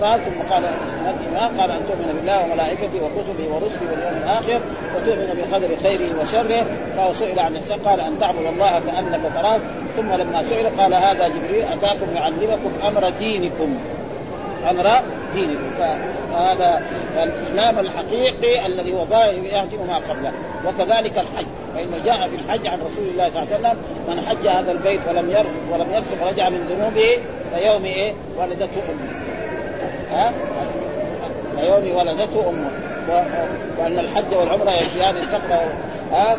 [0.00, 0.62] استطاعت ثم قال
[1.04, 4.60] ما الايمان قال أن تؤمن بالله وملائكته وكتبه ورسله واليوم الآخر
[4.96, 9.58] وتؤمن بالقدر خيره وشره فهو سئل عن الإحسان قال أن تعبد الله كأنك تراه
[9.96, 13.78] ثم لما سئل قال هذا جبريل أتاكم يعلمكم أمر دينكم.
[14.70, 14.90] أمر
[15.34, 16.82] دينه فهذا
[17.22, 20.32] الإسلام الحقيقي الذي هو يهدم ما قبله.
[20.66, 21.46] وكذلك الحج.
[21.74, 23.76] فإنه جاء في الحج عن رسول الله صلى الله عليه وسلم
[24.08, 27.18] من حج هذا البيت فلم يرفض ولم يفسق رجع من ذنوبه
[27.54, 29.29] فيوم إيه؟ ولدته أمه.
[30.12, 30.32] ها؟
[31.60, 32.70] كيوم ولدته أمه.
[33.78, 35.16] وأن الحج والعمرة يمشيان
[36.12, 36.36] ها؟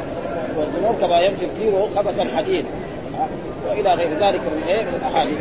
[0.57, 2.65] والذنوب كما يمشي الكيلو خبث الحديد.
[3.69, 5.37] وإلى غير ذلك من إيه؟ من الأحاديث.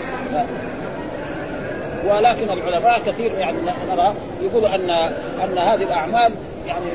[2.08, 3.58] ولكن العلماء كثير يعني
[3.92, 4.90] نرى يقولوا ان
[5.44, 6.32] أن هذه الأعمال
[6.66, 6.86] يعني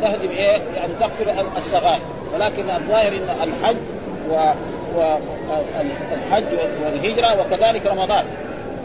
[0.00, 2.02] تهدم إيه؟ يعني تغفر الصغائر.
[2.34, 3.76] ولكن الظاهر إن الحج
[4.30, 4.52] و
[4.96, 6.44] والحج
[6.84, 8.24] والهجرة وكذلك رمضان.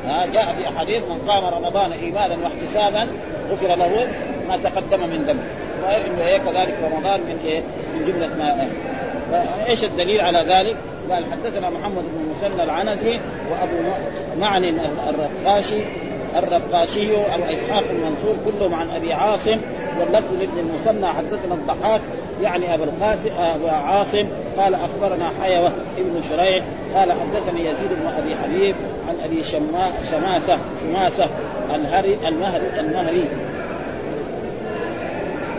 [0.07, 3.07] جاء في أحاديث من قام رمضان إيمانا واحتسابا
[3.51, 4.07] غفر له
[4.47, 5.43] ما تقدم من ذنبه
[5.83, 7.61] وإنه إيه كذلك رمضان من إيه
[7.93, 8.69] من جملة ما
[9.67, 10.77] إيش الدليل على ذلك؟
[11.11, 13.19] قال حدثنا محمد بن مسنى العنزي
[13.51, 13.75] وأبو
[14.39, 14.63] معن
[15.09, 15.81] الرقاشي
[16.35, 19.61] الرقاشي ابو اسحاق المنصور كلهم عن أبي عاصم
[19.99, 22.01] واللفظ لابن المثنى حدثنا الضحاك
[22.41, 28.35] يعني أبو القاسم أبو عاصم قال أخبرنا حيوة ابن شريح قال حدثني يزيد بن أبي
[28.35, 28.75] حبيب
[29.07, 31.29] عن أبي شما شماسة شماسة
[31.75, 33.25] الهري المهري المهري.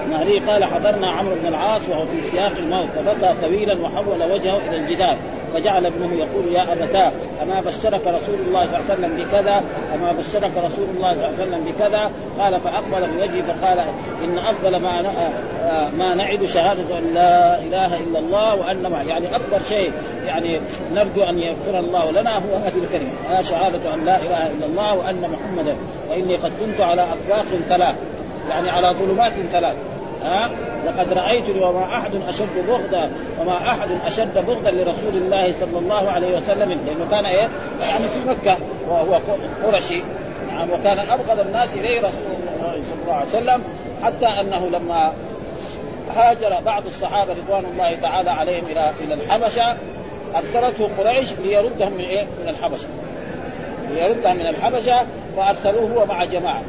[0.06, 4.76] المهري قال حضرنا عمرو بن العاص وهو في سياق الموت فبكى طويلا وحول وجهه إلى
[4.76, 5.16] الجدار.
[5.54, 9.62] فجعل ابنه يقول يا أبتاه أما بشرك رسول الله صلى الله عليه وسلم بكذا؟
[9.94, 13.78] أما بشرك رسول الله صلى الله عليه وسلم بكذا؟ قال فأقبل بوجهه فقال
[14.24, 15.02] إن أفضل ما
[15.98, 19.92] ما نعد شهادة أن لا إله إلا الله وأن يعني أكبر شيء
[20.24, 20.60] يعني
[20.92, 25.20] نرجو أن يغفر الله لنا هو هذه الكلمة شهادة أن لا إله إلا الله وأن
[25.20, 25.76] محمدا
[26.10, 27.94] وإني قد كنت على اطباق ثلاث
[28.50, 29.76] يعني على ظلمات ثلاث.
[30.24, 30.50] ها
[30.86, 36.36] لقد رايتني وما أحد أشد بغضا وما أحد أشد بغضا لرسول الله صلى الله عليه
[36.38, 36.70] وسلم.
[36.86, 37.48] لأنه كان إيه؟
[37.80, 38.56] يعني في مكة
[38.88, 39.20] وهو
[39.64, 40.02] قرشي.
[40.52, 42.10] نعم وكان أبغض الناس إليه رسول
[42.56, 43.62] الله صلى الله عليه وسلم
[44.02, 45.12] حتى أنه لما
[46.16, 49.76] هاجر بعض الصحابة رضوان الله تعالى عليهم إلى إلى الحبشة
[50.36, 52.86] أرسلته قريش ليردهم من إيه؟ من الحبشة.
[53.90, 55.06] ليردهم من الحبشة
[55.36, 56.62] فأرسلوه هو مع جماعة.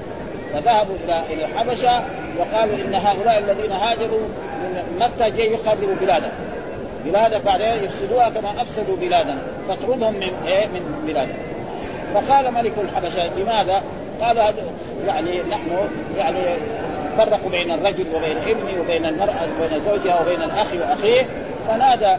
[0.54, 2.04] فذهبوا إلى إلى الحبشة
[2.41, 4.27] وقالوا إن هؤلاء الذين هاجروا
[4.63, 6.32] من مكة جاي يخربوا بلادهم
[7.06, 11.36] بلادك بعدين يفسدوها كما أفسدوا بلادنا فاطردهم من إيه؟ من بلادنا
[12.13, 13.84] فقال ملك الحبشة لماذا؟
[14.21, 14.38] قال
[15.06, 16.39] يعني نحن يعني
[17.17, 21.25] فرقوا بين الرجل وبين ابنه وبين المرأة وبين زوجها وبين الأخ وأخيه.
[21.67, 22.15] فنادى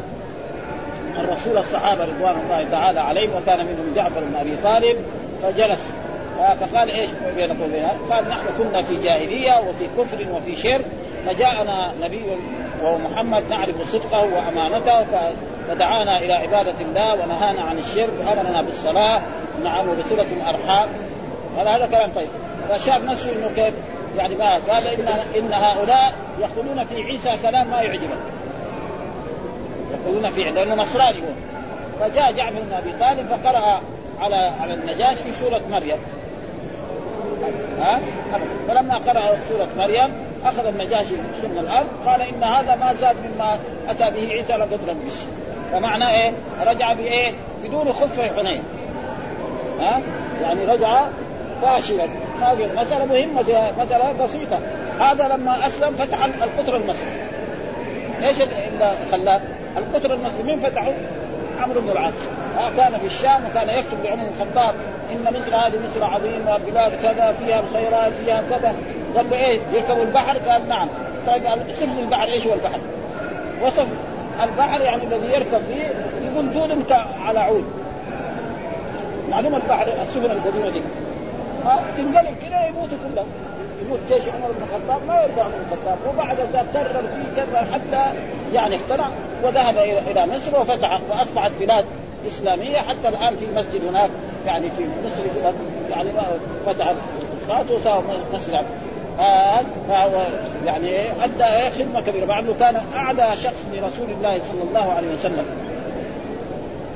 [1.19, 4.97] الرسول الصحابة رضوان الله تعالى عليهم وكان منهم جعفر بن أبي طالب
[5.43, 5.93] فجلس.
[6.39, 10.85] فقال إيش بينك وبينها؟ قال نحن كنا في جاهلية وفي كفر وفي شرك
[11.27, 12.23] فجاءنا نبي
[12.83, 15.07] وهو محمد نعرف صدقه وأمانته
[15.69, 19.21] فدعانا إلى عبادة الله ونهانا عن الشرك وأمرنا بالصلاة
[19.65, 20.89] نعم وبصله الارحام
[21.57, 22.29] قال هذا كلام طيب؟
[22.69, 23.75] فشاف نفسه إنه كيف؟
[24.17, 28.19] يعني ما قال إن إن هؤلاء يقولون في عيسى كلام ما يعجبك
[29.93, 31.33] يقولون في لأنه نصراني هو.
[32.01, 33.81] فجاء جعفر بن أبي طالب فقرأ
[34.21, 35.99] على على النجاش في سورة مريم.
[37.81, 38.01] ها؟
[38.69, 40.11] فلما قرأ سورة مريم
[40.45, 43.59] أخذ النجاشي من الأرض قال إن هذا ما زاد مما
[43.89, 45.29] أتى به عيسى لقدرا بالشيء
[45.73, 46.33] فمعنى إيه؟
[46.67, 47.33] رجع بإيه؟
[47.65, 48.63] بدون خف حنين.
[49.81, 50.03] ها؟
[50.43, 51.05] يعني رجع
[51.63, 52.07] فاشلا.
[52.41, 54.59] ما مسألة مهمة مسألة بسيطة.
[55.01, 57.11] هذا لما أسلم فتح القطر المصري.
[58.23, 59.41] إيش اللي خلاه؟
[59.77, 60.93] القطر المسلمين فتحوا
[61.63, 62.15] عمرو بن العاص.
[62.77, 64.75] كان في الشام وكان يكتب لعمر الخطاب
[65.13, 68.75] إن مصر هذه مصر عظيمة بلاد كذا فيها الخيرات فيها كذا.
[69.17, 70.89] قال له إيه يركبوا البحر؟ قال نعم.
[71.27, 72.79] طيب صف البحر إيش هو البحر؟
[73.63, 73.87] وصف
[74.43, 75.85] البحر يعني الذي يركب فيه
[76.33, 76.85] يقول دون
[77.25, 77.65] على عود.
[79.31, 80.83] معلومه البحر السفن القديمة دي؟
[81.97, 83.27] تنقلب كذا يموتوا كلهم.
[83.87, 85.99] يموت جيش عمر بن الخطاب ما يرضى عمر بن الخطاب.
[86.09, 88.13] وبعد ذلك كرر فيه كرر حتى
[88.53, 89.09] يعني اقتنع
[89.45, 91.85] وذهب إلى مصر وفتح وأصبحت بلاد
[92.27, 94.11] إسلامية حتى الآن في مسجد هناك
[94.47, 95.23] يعني في مصر
[95.91, 96.11] يعني
[96.67, 96.93] فتح
[97.43, 98.05] اسقاط وصار
[98.35, 98.65] مسجد.
[99.19, 100.23] آه فهو
[100.67, 105.45] يعني أدى خدمة كبيرة مع إنه كان أعلى شخص لرسول الله صلى الله عليه وسلم.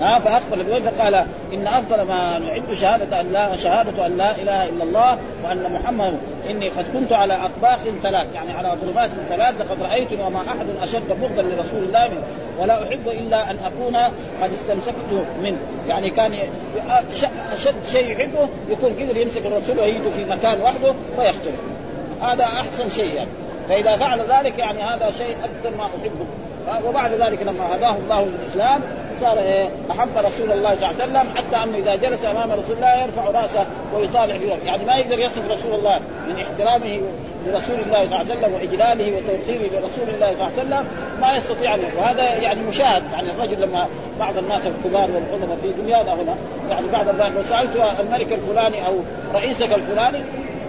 [0.00, 1.14] ها فاقبل بوجهه قال
[1.52, 6.18] إن أفضل ما نعد شهادة أن لا شهادة أن لا إله إلا الله وأن محمد
[6.50, 11.08] إني قد كنت على أطباق ثلاث يعني على ظلمات ثلاث لقد رايتني وما أحد أشد
[11.08, 12.22] بغضا لرسول الله منه
[12.58, 13.96] ولا أحب إلا أن أكون
[14.42, 15.58] قد استمسكت منه.
[15.86, 16.32] يعني كان
[17.52, 21.58] أشد شيء يحبه يكون قدر يمسك الرسول ويجده في مكان وحده ويقتله
[22.22, 23.30] هذا أحسن شيء يعني.
[23.68, 26.26] فإذا فعل ذلك يعني هذا شيء أكثر ما أحبه.
[26.88, 28.80] وبعد ذلك لما هداه الله للإسلام
[29.20, 32.76] صار إيه؟ أحب رسول الله صلى الله عليه وسلم حتى أنه إذا جلس أمام رسول
[32.76, 37.00] الله يرفع رأسه ويطالع في يعني ما يقدر يصف رسول الله من احترامه
[37.46, 40.86] لرسول الله صلى الله عليه وسلم وإجلاله وتوقيره لرسول الله صلى الله عليه وسلم
[41.20, 43.02] ما يستطيع ان وهذا يعني مشاهد.
[43.12, 43.88] يعني الرجل لما
[44.20, 46.36] بعض الناس الكبار والعظماء في دنيانا هنا
[46.70, 48.92] يعني بعض الناس لو سألت الملك الفلاني أو
[49.34, 50.18] رئيسك الفلاني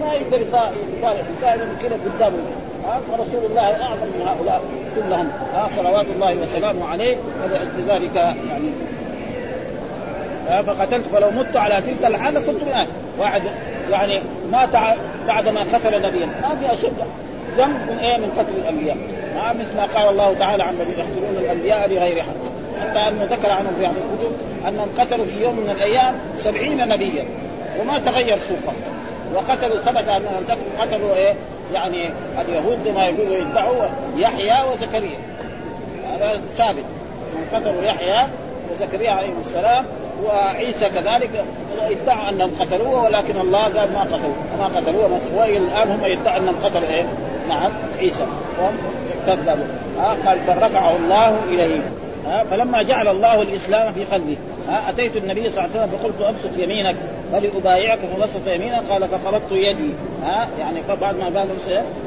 [0.00, 1.22] ما يقدر يطالع.
[1.42, 2.38] كائنا كذا قدامه.
[3.12, 4.62] ورسول الله أعظم من هؤلاء.
[5.02, 5.28] كلهم
[5.76, 8.70] صلوات الله وسلامه عليه ولذلك يعني
[10.66, 12.86] فقتلت فلو مت على تلك الحالة كنت من
[13.18, 13.42] واحد
[13.90, 14.20] يعني
[14.52, 14.68] مات
[15.26, 16.26] بعد ما قتل نبيا.
[16.26, 16.96] ما في أشد.
[17.58, 18.96] ذنب من إيه؟ من قتل الأنبياء.
[19.36, 22.28] ما مثل ما قال الله تعالى عن الذين يقتلون الأنبياء بغير حق.
[22.80, 24.32] حتى أنه ذكر عنهم في بعض الكتب
[24.68, 27.24] أنهم قتلوا في يوم من الأيام سبعين نبيا.
[27.80, 28.76] وما تغير صوفهم
[29.34, 30.44] وقتلوا ثبت أنهم
[30.80, 31.34] قتلوا إيه؟
[31.72, 33.84] يعني اليهود كما يقولوا يدعوا
[34.16, 35.18] يحيى وزكريا.
[36.12, 36.84] هذا ثابت.
[37.52, 38.26] قتلوا يحيى
[38.72, 39.84] وزكريا عليه السلام
[40.24, 41.44] وعيسى كذلك
[41.90, 44.34] ادعوا أنهم قتلوه ولكن الله قال ما قتلوه.
[44.58, 45.20] ما قتلوه.
[45.36, 47.06] والى الآن هم يدعوا أنهم قتلوا إيه؟
[47.48, 48.26] نعم عيسى.
[48.60, 48.76] وهم
[49.26, 49.66] كذبوا.
[50.00, 51.80] آه قال بل رفعه الله إليه.
[52.26, 54.36] آه فلما جعل الله الإسلام في قلبه.
[54.68, 56.96] أتيت النبي صلى الله عليه وسلم فقلت أبسط يمينك
[57.32, 59.90] فلابايعك فبسط يمينك؟ قال فقبضت يدي.
[60.22, 61.48] ها يعني بعد ما قال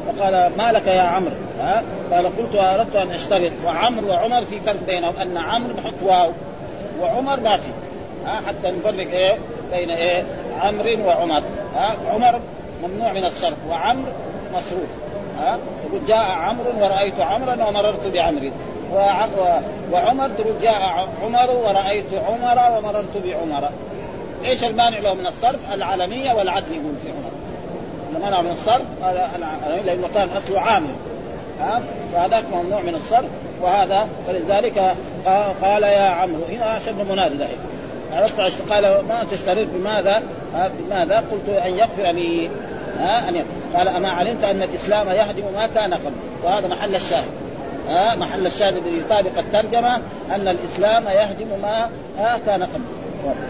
[0.08, 3.52] فقال ما لك يا عمرو؟ ها قال قلت أردت أن أشترط.
[3.66, 6.32] وعمرو وعمر في فرق بينهم أن عمرو نحط واو
[7.02, 7.70] وعمر ما في
[8.26, 9.38] ها حتى نفرق إيه
[9.72, 10.24] بين إيه
[10.62, 11.44] عمرو وعمر.
[11.76, 12.40] ها عمر
[12.84, 14.08] ممنوع من الصرف وعمر
[14.54, 14.90] مصروف.
[15.40, 18.52] ها يقول جاء عمرو ورأيت عمرا ومررت بعمر
[19.92, 20.30] وعمر
[20.62, 23.70] جاء عمر ورأيت عمر ومررت بعمر.
[24.46, 27.32] إيش المانع له من الصرف؟ العالميه والعدل يقول في عمر.
[28.16, 28.86] المانع من الصرف
[29.86, 30.94] لأنه كان أصله عامل.
[32.14, 33.30] فهذاك ممنوع من الصرف
[33.62, 34.96] وهذا فلذلك
[35.62, 37.58] قال يا عمرو هنا منادي دحين
[38.14, 40.24] عرفت؟ قال ما تشترط بماذا؟
[40.80, 42.50] بماذا؟ قلت أن يغفر لي.
[42.98, 46.12] ها؟ أن قال أما علمت أن الإسلام يهدم ما كان قبل
[46.44, 47.30] وهذا محل الشاهد.
[47.92, 49.96] ها محل الشاهد الذي يطابق الترجمة
[50.36, 51.90] أن الإسلام يهدم ما
[52.46, 52.82] كان قبل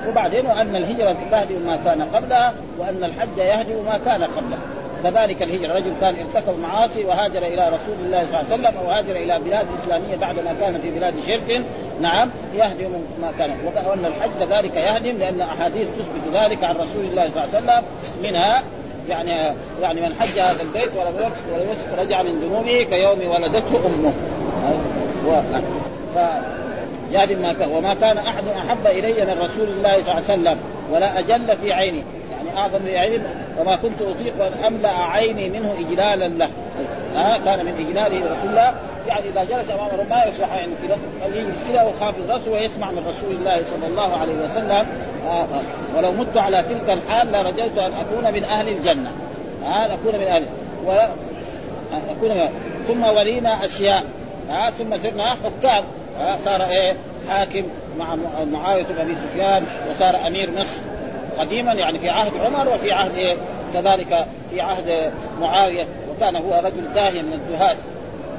[0.10, 4.58] وبعدين وأن الهجرة تهدم ما كان قبلها وأن الحج يهدم ما كان قبله.
[5.04, 8.92] كذلك الهجرة رجل كان ارتكب معاصي وهاجر إلى رسول الله صلى الله عليه وسلم أو
[8.92, 11.62] هاجر إلى بلاد إسلامية بعد ما كان في بلاد شرك
[12.02, 13.50] نعم يهدم ما كان.
[13.88, 17.84] وأن الحج كذلك يهدم لأن أحاديث تثبت ذلك عن رسول الله صلى الله عليه وسلم
[18.24, 18.64] منها
[19.10, 21.34] يعني يعني من حج هذا البيت ولم
[21.68, 24.14] يوسف رجع من ذنوبه كيوم ولدته أمه.
[26.16, 26.18] ف
[27.12, 30.58] يهدم ما كان وما كان أحد أحب إلي من رسول الله صلى الله عليه وسلم
[30.92, 32.04] ولا أجل في عيني.
[32.32, 33.20] يعني أعظم في عيني
[33.60, 36.50] وما كنت أطيق أن أملأ عيني منه إجلالا له.
[37.16, 38.74] ها؟ كان من اجلاله لرسول الله.
[39.08, 40.98] يعني إذا جلس امام ما يصلح يعني كذا
[41.36, 44.88] يجلس كذا وخافض راسه ويسمع من رسول الله صلى الله عليه وسلم.
[45.28, 45.98] آه آه.
[45.98, 49.12] ولو مت على تلك الحال لرجوت أن أكون من أهل الجنة.
[49.64, 50.46] آه أكون من أهل
[50.86, 50.92] و
[52.12, 52.50] أكون من
[52.88, 54.04] ثم ولينا أشياء.
[54.50, 55.84] ها ثم صرنا حكام.
[56.20, 56.96] ها صار إيه
[57.30, 57.64] حاكم
[57.98, 58.18] مع
[58.52, 60.78] معاوية بن أبي سفيان وصار أمير مصر.
[61.40, 63.38] قديما يعني في عهد عمر وفي عهد إيه
[63.74, 65.86] كذلك في عهد معاوية.
[66.12, 67.78] وكان هو رجل داهيه من الزهاد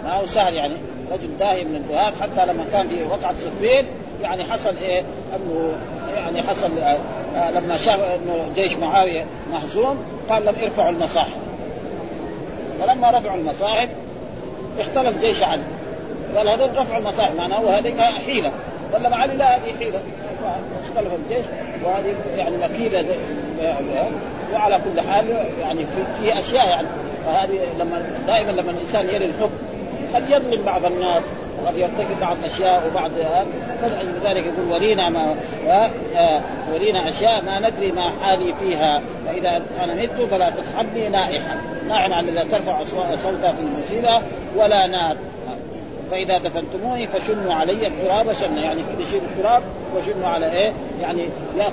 [0.05, 0.75] ما هو سهل يعني
[1.13, 3.87] رجل داهيه من الزهاد حتى لما كان في وقعة صفين
[4.23, 5.03] يعني حصل إيه
[5.37, 5.73] أنه
[6.17, 9.99] يعني حصل آه لما شاف إنه جيش معاوية مهزوم
[10.31, 11.37] قال لم ارفعوا المصاحف.
[12.81, 13.89] فلما رفعوا المصاحف
[14.79, 15.63] اختلف جيش علي
[16.37, 18.53] قال هذول رفعوا المصاحف معناه هذه حيلة.
[18.95, 20.01] ولا مع علي لا هذه حيلة.
[20.85, 21.47] اختلف الجيش
[21.85, 23.05] وهذه يعني مكيده
[24.55, 25.29] وعلى كل حال
[25.61, 26.89] يعني في, في أشياء يعني.
[27.27, 29.55] فهذه لما دائما لما الإنسان يلي الحكم
[30.15, 31.23] قد يظلم بعض الناس
[31.63, 33.11] وقد يرتكب بعض الأشياء وبعض
[33.83, 35.37] فلذلك يقول ولينا ما
[36.73, 39.03] ولينا أشياء ما ندري ما حالي فيها.
[39.27, 41.57] فإذا أنا مت فلا تصحبني نائحه
[41.89, 44.23] نائحه عن لا ترفع صوتها في المصيبة
[44.57, 45.17] ولا نار.
[46.13, 49.63] فإذا دفنتموني فشنوا علي التراب شنا يعني كده شيل التراب
[49.97, 50.73] وشنوا على إيه؟
[51.03, 51.73] يعني يأخذ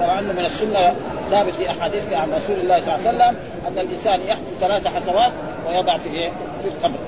[0.00, 0.94] طبعا من السنة
[1.30, 3.36] ثابت في احاديث عن رسول الله صلى الله عليه وسلم
[3.68, 5.32] أن الإنسان يحفظ ثلاث حسوات
[5.68, 6.30] ويضع في إيه؟
[6.62, 6.98] في القبر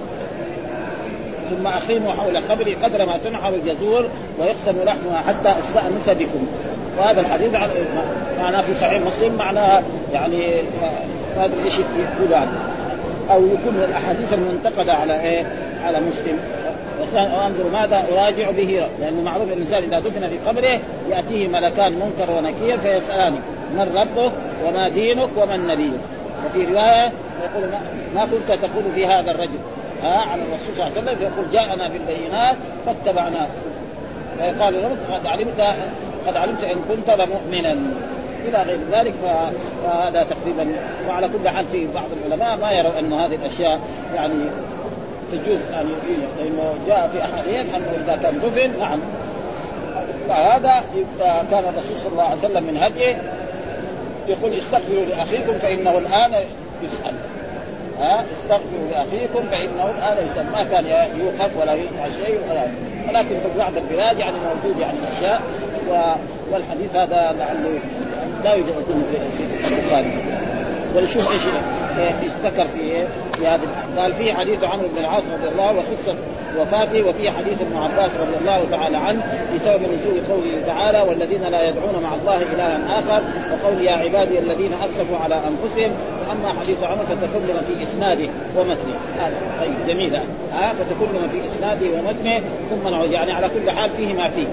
[1.51, 6.47] ثم أقيموا حول قبري قدر ما تنحر الجزور ويقسم لحمها حتى أستأنس بكم
[6.99, 7.53] وهذا الحديث
[8.39, 9.83] معناه في صحيح مسلم معناه
[10.13, 10.63] يعني
[11.37, 12.51] ما أدري إيش يقول يعني
[13.31, 15.47] أو يكون من الأحاديث المنتقدة على إيه؟
[15.85, 16.39] على مسلم
[17.15, 18.87] وانظر ماذا أراجع به.
[19.01, 23.43] لأنه معروف الإنسان إذا دفن في قبره يأتيه ملكان منكر ونكير فيسالانه
[23.75, 24.33] من ربك
[24.67, 26.01] وما دينك ومن نبيك
[26.47, 27.71] وفي رواية يقول
[28.15, 29.59] ما كنت تقول في هذا الرجل؟
[30.03, 33.47] ها على الرسول صلى الله عليه وسلم يقول جاءنا بالبينات فاتبعناه
[34.61, 35.61] قال له قد علمت
[36.27, 37.77] قد علمت إن كنت لمؤمنا.
[38.45, 39.15] إلى غير ذلك
[39.85, 40.69] فهذا تقريبا
[41.09, 43.81] وعلى كل حال في بعض العلماء ما يروا أن هذه الأشياء
[44.15, 44.45] يعني
[45.33, 45.91] تجوز ان
[46.39, 49.01] لأنه جاء في احاديث أنه إذا كان دفن نعم.
[50.29, 50.85] فهذا
[51.51, 53.23] كان الرسول صلى الله عليه وسلم من هديه
[54.29, 56.33] يقول استغفروا لأخيكم فإنه الآن
[56.83, 57.15] يسأل.
[58.01, 60.47] ها؟ استغفروا لأخيكم فإنه الآن يسأل.
[60.53, 60.87] ما كان
[61.21, 62.67] يوقف ولا يقطع شيء ولا
[63.09, 65.41] ولكن في بعض البلاد يعني موجود يعني أشياء
[66.53, 67.79] والحديث هذا لعله
[68.45, 68.75] لا يوجد
[69.67, 70.25] في البخاري.
[70.97, 71.88] ولشوف إيش إيش
[72.45, 73.07] ذكر في
[73.39, 73.63] في هذا
[73.97, 76.19] قال في حديث عمرو بن العاص رضي الله وقصة
[76.59, 79.23] وفاته وفي حديث ابن عباس رضي الله تعالى عنه
[79.55, 83.23] بسبب نزول قوله تعالى والذين لا يدعون مع الله إلها آخر
[83.53, 85.93] وقول يا عبادي الذين أسرفوا على أنفسهم
[86.29, 88.99] وأما حديث عمرو فتكلم في إسناده ومتنه.
[89.19, 89.37] هذا.
[89.61, 90.17] طيب جميل.
[90.53, 92.41] ها؟ فتكلم في إسناده ومتنه
[92.71, 94.47] ثم نعود يعني على كل حال فيه ما فيه.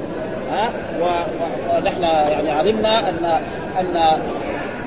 [0.52, 0.70] ها؟
[1.02, 3.40] ونحن يعني علمنا ان
[3.80, 4.22] أن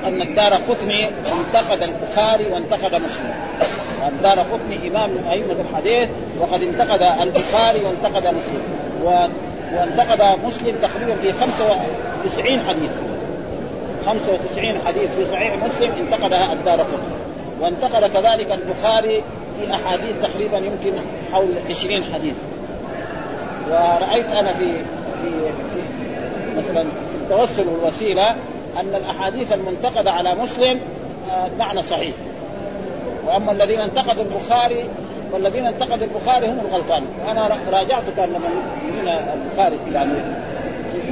[0.05, 3.33] أن الدار قطني انتقد البخاري وانتقد مسلم.
[4.07, 8.61] الدار قطني إمام من أئمة الحديث وقد انتقد البخاري وانتقد مسلم.
[9.03, 9.27] و...
[9.73, 12.91] وانتقد مسلم تقريبا في 95 حديث.
[14.05, 17.19] 95 حديث في صحيح مسلم انتقدها الدار قطني.
[17.61, 19.23] وانتقد كذلك البخاري
[19.59, 20.91] في أحاديث تقريبا يمكن
[21.33, 22.35] حول 20 حديث.
[23.69, 24.77] ورأيت أنا في
[25.23, 25.31] في,
[25.73, 25.81] في
[26.57, 28.35] مثلا في التوسل والوسيلة
[28.77, 30.79] أن الأحاديث المنتقدة على مسلم
[31.31, 32.15] آه، معنى صحيح.
[33.27, 34.89] وأما الذين انتقدوا البخاري
[35.31, 37.03] والذين انتقدوا البخاري هم الغلطان.
[37.27, 40.13] وأنا راجعت كان من البخاري يعني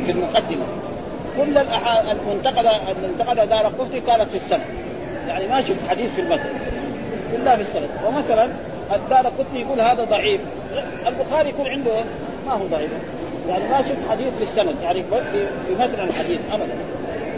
[0.06, 0.66] في المقدمة.
[1.38, 1.58] كل
[2.12, 4.66] المنتقده المنتقدة دار قطني كانت في السنة.
[5.28, 6.50] يعني ما شفت حديث في المتن
[7.32, 7.88] كلها في السنة.
[8.08, 8.50] ومثلا
[8.96, 10.42] الدار قطني يقول هذا ضعيف.
[11.08, 12.04] البخاري يكون عنده
[12.48, 12.92] ما هو ضعيف.
[13.50, 14.76] يعني ما شفت حديث في السند.
[14.84, 16.74] يعني في في الحديث ابدا.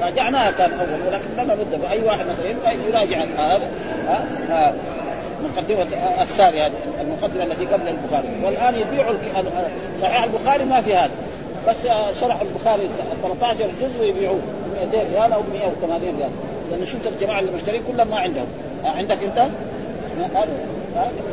[0.01, 3.69] راجعناها كان أول ولكن لما بد أي واحد مثلا يراجع هذا
[4.49, 4.73] ها
[5.43, 5.87] مقدمة
[6.21, 6.71] الساري هذه
[7.01, 8.27] المقدمة التي قبل البخاري.
[8.43, 9.13] والآن يبيعوا
[10.01, 11.11] صحيح البخاري ما في هذا
[11.67, 11.75] بس
[12.21, 12.89] شرح البخاري
[13.23, 14.39] 13 جزء ويبيعوه
[14.81, 16.29] 200 ريال أو 180 ريال.
[16.71, 18.47] لأن شفت الجماعة المشترين كلهم ما عندهم.
[18.85, 19.47] عندك أنت؟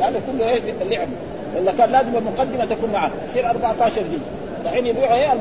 [0.01, 1.07] هذا كله إيه اللعب.
[1.55, 3.11] ولا كان لازم المقدمة تكون معه.
[3.29, 4.27] يصير 14 جزء.
[4.65, 5.33] الحين يبيعوا إيه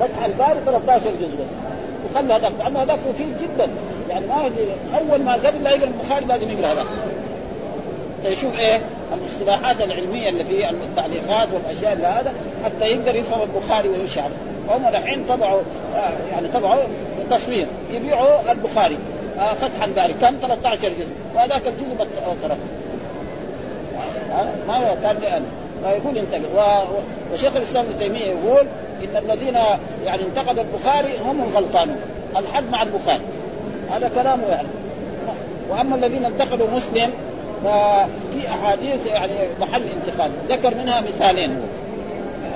[0.00, 1.71] فتح الباري 13 جزء بس.
[2.14, 3.68] وخلى هذاك لأنه هذاك مفيد جدا.
[4.08, 4.50] يعني ما
[4.98, 6.86] أول ما قبل لا يقرأ البخاري لازم يقرأ هذاك
[8.24, 8.80] يشوف إيه
[9.14, 12.34] الاصطلاحات العلمية اللي في التعليقات والأشياء اللي هذا
[12.64, 14.30] حتى يقدر يفهم البخاري ويشعر
[14.68, 15.60] هم الحين طبعوا
[15.96, 16.82] آه يعني طبعوا
[17.30, 18.98] تصوير يبيعوا البخاري
[19.38, 21.94] آه فتح الباري كم 13 جزء وهذاك الجزء
[22.42, 22.58] ترك
[24.68, 25.42] ما كان
[25.84, 26.42] فيقول انتقد
[27.32, 28.66] وشيخ الإسلام ابن تيمية يقول
[29.04, 29.54] إن الذين
[30.04, 31.96] يعني انتقدوا البخاري هم الغلطانون.
[32.36, 33.22] الحد مع البخاري.
[33.90, 34.68] هذا كلامه يعني.
[35.70, 37.10] وأما الذين انتقدوا مسلم
[37.64, 40.30] ففي أحاديث يعني محل انتقاد.
[40.48, 41.60] ذكر منها مثالين.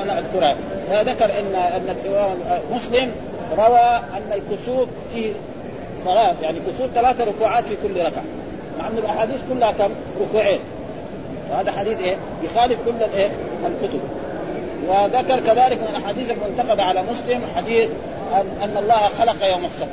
[0.03, 0.57] أنا اذكرها
[1.03, 2.37] ذكر ان إن الإمام
[2.73, 3.11] مسلم
[3.59, 5.33] روى أن الكسوف في
[6.05, 6.35] صلاة.
[6.41, 8.25] يعني كسوف ثلاث ركوعات في كل ركعة.
[8.79, 10.61] مع أن الأحاديث كلها كم؟ ركوعين.
[11.51, 13.31] وهذا حديث إيه؟ يخالف كل الايه
[13.67, 14.01] الكتب.
[14.89, 17.91] وذكر كذلك من الأحاديث المنتقدة على مسلم حديث
[18.33, 19.89] ان, أن الله خلق يوم السبت.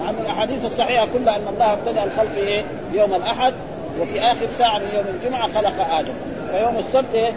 [0.00, 3.52] مع أن الأحاديث الصحيحة كلها أن الله ابتدأ الخلق إيه؟ يوم الأحد
[4.00, 6.12] وفي آخر ساعة من يوم الجمعة خلق آدم.
[6.50, 7.32] فيوم السبت إيه؟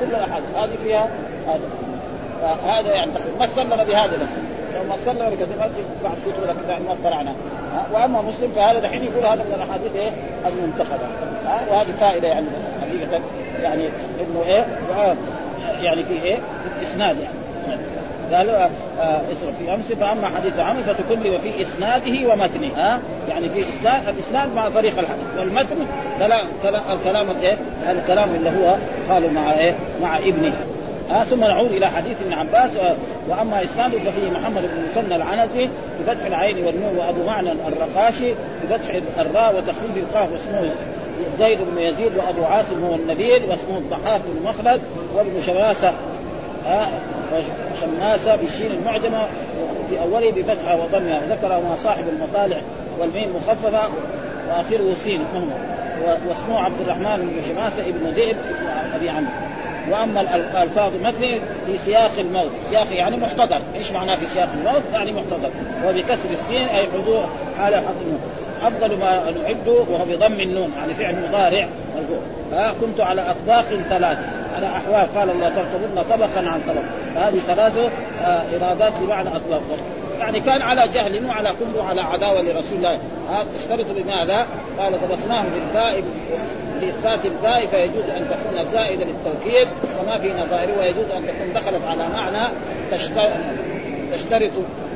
[0.00, 1.08] كل الاحاديث هذه فيها
[1.46, 1.60] هذا
[2.42, 3.10] فهذا يعني
[3.40, 4.28] ما سلم بهذا بس.
[4.74, 5.56] لو ما سلم بكثير
[6.04, 7.34] بعد كتب لك ما اطلعنا
[7.92, 10.10] وأما مسلم فهذا دحين يقول هذا من الأحاديث إيه؟
[10.46, 11.06] المنتقدة.
[11.70, 12.46] وهذه فائدة يعني
[12.80, 13.20] حقيقة.
[13.62, 13.88] يعني
[14.20, 14.64] إنه إيه؟
[15.80, 17.42] يعني في إيه؟ في الاسناد يعني.
[18.32, 18.64] قالوا
[19.00, 22.72] آه اسرف في امس فأما حديث عمرو فتكلم في إسناده ومتنه.
[22.76, 25.26] ها؟ يعني في إسناد الإسناد مع طريق الحديث.
[25.38, 25.76] والمتن
[26.18, 27.56] كلام كلام الكلام الايه
[27.90, 28.76] الكلام اللي هو
[29.08, 30.52] قالوا مع إيه؟ مع ابنه.
[31.10, 32.94] آه ثم نعود إلى حديث ابن عباس آه
[33.28, 35.68] وأما إسناده ففيه محمد بن مسنى العنزي
[36.00, 38.34] بفتح العين والنون وأبو معنى الرقاشي
[38.64, 40.72] بفتح الراء وتخفيف القاف واسمه
[41.38, 44.80] زيد بن يزيد وأبو عاصم هو النبيل واسمه الضحاك بن مخلد
[45.14, 45.92] وابن شماسة
[46.66, 46.88] آه
[47.80, 49.28] شماسة بالشين المعجمة
[49.88, 52.60] في أوله بفتحة وضمها ذكر ما صاحب المطالع
[52.98, 53.88] والميم مخففة
[54.48, 55.24] وآخره سين
[56.28, 59.32] واسمه عبد الرحمن بن شماسة ابن ذئب ابن أبي عمرو.
[59.90, 63.60] وأما الألفاظ المتن في سياق الموت سياق يعني محتضر.
[63.74, 65.50] إيش معناه في سياق الموت؟ يعني محتضر.
[65.86, 71.68] وبكسر السين أي حضور حال الموت أفضل ما نعد وهو بضم النون يعني فعل مضارع
[72.52, 74.18] ها كنت على اطباق ثلاث.
[74.56, 76.82] على احوال قال الله تركبن طبقا عن طبق.
[77.14, 77.76] فهذه ثلاث
[78.24, 79.62] آه إرادات بمعنى اطلاق
[80.18, 82.94] يعني كان على جهل وعلى كفر وعلى عداوة لرسول الله.
[83.30, 84.46] آه تشترط بماذا؟
[84.78, 86.04] قال ضبطناه بالباء
[86.80, 89.68] لاثبات الباء فيجوز أن تكون زائده للتوكيد
[90.02, 92.52] وما في نظائره ويجوز أن تكون دخلت على معنى
[94.12, 94.52] تشترط.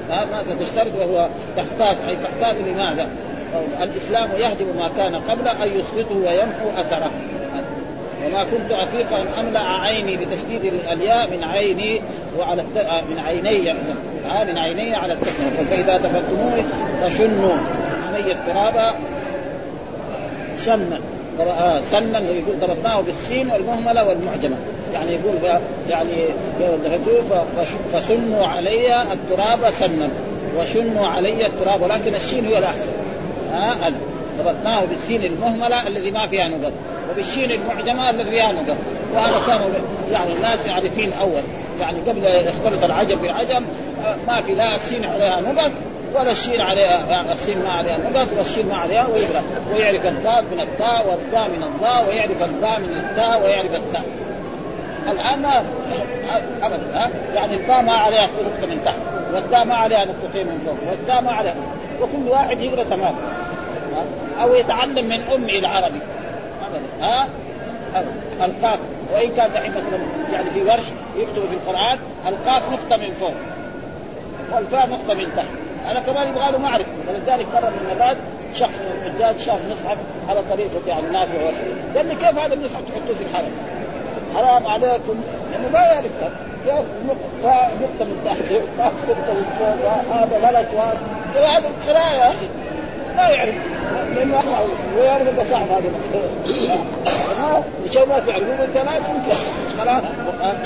[0.09, 3.09] ماذا تشترط وهو تحتاج أي تحتاج لماذا؟
[3.83, 7.11] الإسلام يهدم ما كان قبل أن يسقطه ويمحو أثره.
[8.27, 12.01] وما كنت عتيقا أن أملأ عيني بتشديد الياء من عيني
[12.39, 12.79] وعلى الت...
[13.11, 16.65] من عيني آه من عيني على التكنيك فإذا دفنتموه
[17.03, 17.53] فشنوا
[18.13, 18.95] عيني التراب
[20.57, 20.99] سنا
[21.41, 24.57] آه سنا يقول ضربناه بالسين والمهملة والمعجمة.
[24.95, 26.29] يعني يقول يعني
[27.93, 30.09] فسنوا علي التراب سنا
[30.59, 32.93] وشنوا علي التراب ولكن الشين هي الأحسن.
[33.57, 33.97] ها أنا
[34.39, 36.73] ضبطناه بالسين المهملة الذي ما فيها نقط؟
[37.11, 38.77] وبالشين المعجمة الذي فيها نقط.
[39.15, 39.69] وهذا كانوا
[40.13, 41.43] يعني الناس عارفين أول.
[41.81, 43.65] يعني قبل اختلط العجم بالعجم
[44.27, 45.71] ما في لا السين عليها نقط
[46.15, 49.43] ولا الشين عليها يعني السين ما عليها نقط والشين ما عليها ويقرا
[49.73, 54.05] ويعرف الضاد من التاء والضاء من الضاء ويعرف الضاء من التاء ويعرف التاء
[55.11, 55.65] الآن ما
[56.63, 58.97] أبدا يعني الباء ما عليها نقطة من تحت
[59.35, 61.55] والداء ما عليها نقطتين من فوق والداء ما عليها.
[62.01, 63.15] وكل واحد يقرا تمام
[64.41, 66.01] أو يتعلم من امه العربي
[67.01, 67.29] ها؟
[68.45, 68.79] القاف.
[69.15, 69.99] وإن كان دحين مثلا
[70.33, 70.85] يعني في ورش
[71.17, 73.35] يكتب في القرآن القاف نقطة من فوق.
[74.53, 75.47] والفاء نقطة من تحت.
[75.91, 76.91] أنا كمان يبغى له معرفة.
[77.09, 78.17] ولذلك مرة من المرات
[78.55, 79.97] شخص من الحجاج شاف مصحف
[80.29, 81.51] على طريقة يعني نافع
[81.97, 83.53] قال لي كيف هذا المصحف تحطوه في الحرم؟
[84.35, 85.21] حرام عليكم.
[85.53, 86.11] لأنه ما يعرف.
[86.65, 88.53] كيف نقطة نقطة من تحت.
[89.09, 90.17] نقطة من فوق.
[90.17, 90.67] هذا غلط.
[90.75, 92.66] وهذا هذا القراءة يا أخي.
[93.17, 93.55] ما يعرف.
[94.17, 94.41] لأنه
[94.99, 95.91] ويعرف إنه صعب هذا
[97.93, 99.37] شيء ما تعرفون أنت لا تنكر.
[99.79, 100.03] خلاص.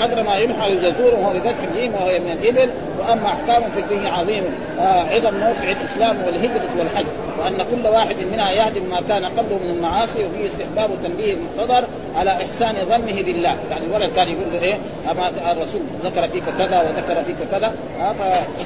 [0.01, 2.69] قدر ما ينحى الجزور وهو بفتح الجيم وهو من الإبل.
[2.99, 4.47] وأما أحكام فقهيه عظيمة.
[4.79, 7.05] آه عظم موسع الإسلام والهجرة والحج.
[7.39, 10.25] وأن كل واحد منها يهدم ما كان قبله من المعاصي.
[10.25, 14.77] وفيه استحباب تنبيه المقتدر على إحسان ظنه بالله، يعني الولد كان يقول له إيه؟
[15.11, 17.73] أما الرسول ذكر فيك كذا وذكر فيك كذا.
[18.01, 18.13] آه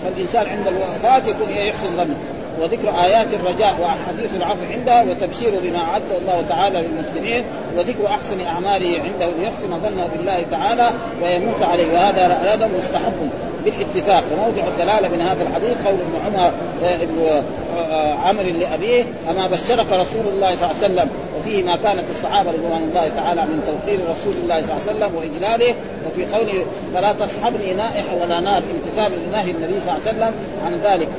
[0.03, 2.15] فالإنسان عند الوفاة يكون إيه؟ يحسن ظنه.
[2.61, 7.45] وذكر آيات الرجاء واحاديث العفو عنده وتبشير بما أعد الله تعالى للمسلمين
[7.77, 10.89] وذكر أحسن أعماله عنده ليحسن ظنه بالله تعالى
[11.23, 11.93] ويموت عليه.
[11.93, 13.29] وهذا هذا مستحب
[13.65, 14.23] بالاتفاق.
[14.33, 16.51] وموضع الدلالة من هذا الحديث قول ابن عمر
[16.83, 17.43] آه، ابن
[17.77, 21.09] آه، عمرو لأبيه أما بشرك رسول الله صلى الله عليه وسلم
[21.39, 25.15] وفيه ما كانت الصحابة رضوان الله تعالى من توقير رسول الله صلى الله عليه وسلم
[25.15, 25.75] وإجلاله
[26.07, 30.33] وفي قوله فلا تصحبني نائحه ولا نار امتثال لنهي النبي صلى الله عليه وسلم
[30.65, 31.09] عن ذلك.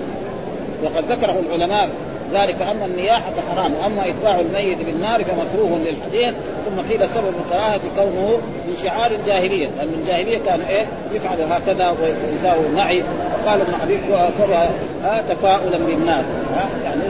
[0.85, 1.89] وقد ذكره العلماء
[2.33, 6.35] ذلك أن النياحة حرام وأما إتباع الميت بالنار فمكروه للحديث.
[6.67, 12.69] ثم قيل سبب الكراهه كونه من شعار الجاهلية لأن الجاهلية كان إيه؟ يفعل هكذا ويساوي
[12.69, 13.03] نعي
[13.45, 14.01] وقال ابن حبيب
[14.39, 14.71] كره
[15.29, 16.25] تفاؤلا بالنار.
[16.85, 17.03] يعني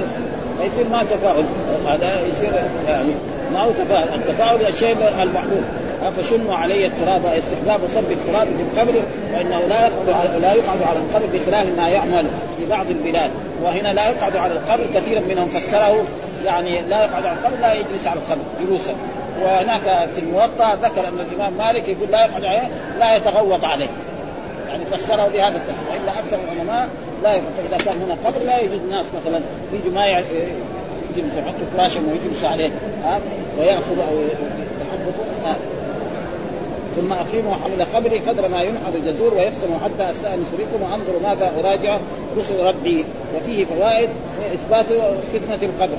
[0.61, 1.45] يصير ما تفاؤل
[1.87, 2.53] هذا يصير
[2.89, 3.13] يعني
[3.53, 4.09] ما هو تفاؤل.
[4.15, 4.93] التفاؤل الشيء
[5.23, 5.63] المحبوب.
[6.17, 9.03] فشنوا علي التراب استحباب صب التراب في القبر
[9.35, 12.27] وانه لا يقعد لا يقعد على القبر بخلاف ما يعمل
[12.59, 13.31] في بعض البلاد.
[13.63, 16.05] وهنا لا يقعد على القبر كثيرا منهم فسره
[16.45, 18.95] يعني لا يقعد على القبر لا يجلس على القبر جلوسا.
[19.43, 23.89] وهناك في الموطأ ذكر أن الإمام مالك يقول لا يقعد عليه لا يتغوط عليه.
[24.69, 26.89] يعني فسره بهذا التفسير وإلا أكثر العلماء
[27.23, 29.41] لا يقعد إذا كان هنا قبر لا يجوز الناس مثلا
[29.73, 32.71] يجوا ما يجلسوا يحطوا فراشهم ويجلسوا عليه
[33.05, 33.21] ها
[33.59, 34.21] وياخذوا أو
[34.81, 35.25] يحبطوا
[36.97, 41.99] ثم أقيموا حول قبري قدر ما ينحر الجزور ويقسم حتى استانس بكم وانظر ماذا أراجع
[42.39, 43.05] رسل ربي.
[43.37, 44.09] وفيه فوائد
[44.55, 44.87] إثبات
[45.33, 45.97] فتنة القبر.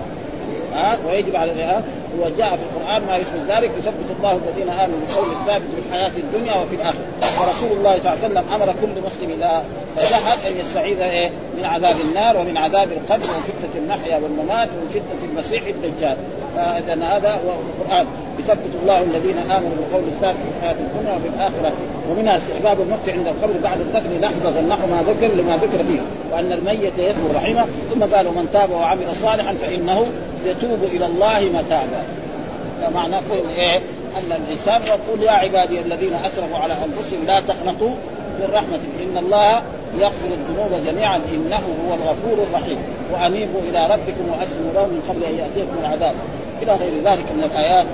[0.73, 1.83] ها ويجب على الرئاسة
[2.19, 6.53] وجاء في القرآن ما يشبه ذلك يثبت الله الذين آمنوا بالقول الثابت في الحياة الدنيا
[6.55, 7.05] وفي الآخرة.
[7.41, 9.63] ورسول الله صلى الله عليه وسلم أمر كل مسلم إذا
[9.97, 15.63] جحد أن يستعيذ إيه من عذاب النار ومن عذاب القبر وفتنة المحيا والممات وفتنة المسيح
[15.65, 16.17] الدجال.
[16.55, 18.07] فاذا هذا هو القرآن.
[18.39, 21.71] يثبت الله الذين آمنوا بالقول الثابت في الحياة الدنيا وفي الآخرة.
[22.09, 24.21] ومنها استحباب الموت عند القبر بعد الدفن.
[24.21, 26.01] لحظة نحو ما ذكر لما ذكر فيه.
[26.31, 27.65] وأن الميت يذكر رحمه.
[27.93, 30.05] ثم قالوا من تاب وعمل صالحا فإنه
[30.45, 32.03] يتوب إلى الله متابا
[32.81, 33.15] فمعنى
[33.55, 33.77] إيه؟
[34.17, 37.89] أن الإنسان يقول يا عبادي الذين أسرفوا على أنفسهم لا تقنطوا
[38.39, 39.61] من رحمه إن الله
[39.97, 41.15] يغفر الذنوب جميعا.
[41.15, 42.77] إنه هو الغفور الرحيم.
[43.13, 46.15] وأنيبوا إلى ربكم وأسلموا له من قبل أن يأتيكم العذاب.
[46.61, 47.85] إلى غير ذلك من الآيات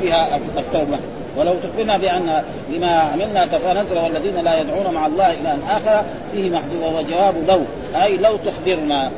[0.00, 0.98] فيها التوبة.
[1.36, 6.82] ولو تخبرنا بأن لما عملنا فنزل والذين لا يدعون مع الله إلى آخر فيه محذوف
[6.82, 7.60] وهو جواب لو
[8.02, 9.10] أي لو تخبرنا.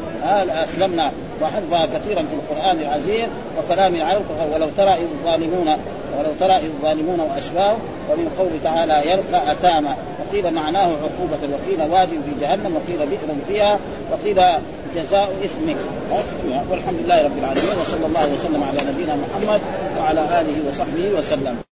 [0.64, 1.12] أسلمنا؟
[1.42, 3.28] وحذفها كثيرا في القرآن العزيز
[3.58, 4.22] وكلام العرب
[4.54, 5.68] ولو ترى إذ الظالمون
[6.18, 7.76] ولو ترى إذ الظالمون واشباه
[8.10, 11.38] ومن قول تعالى يلقى اثاما وقيل معناه عقوبة.
[11.52, 13.78] وقيل واد في جهنم وقيل بئر فيها
[14.12, 14.42] وقيل
[14.94, 15.76] جزاء اسمك
[16.70, 19.60] والحمد لله رب العالمين وصلى الله وسلم على نبينا محمد
[19.98, 21.67] وعلى آله وصحبه وسلم.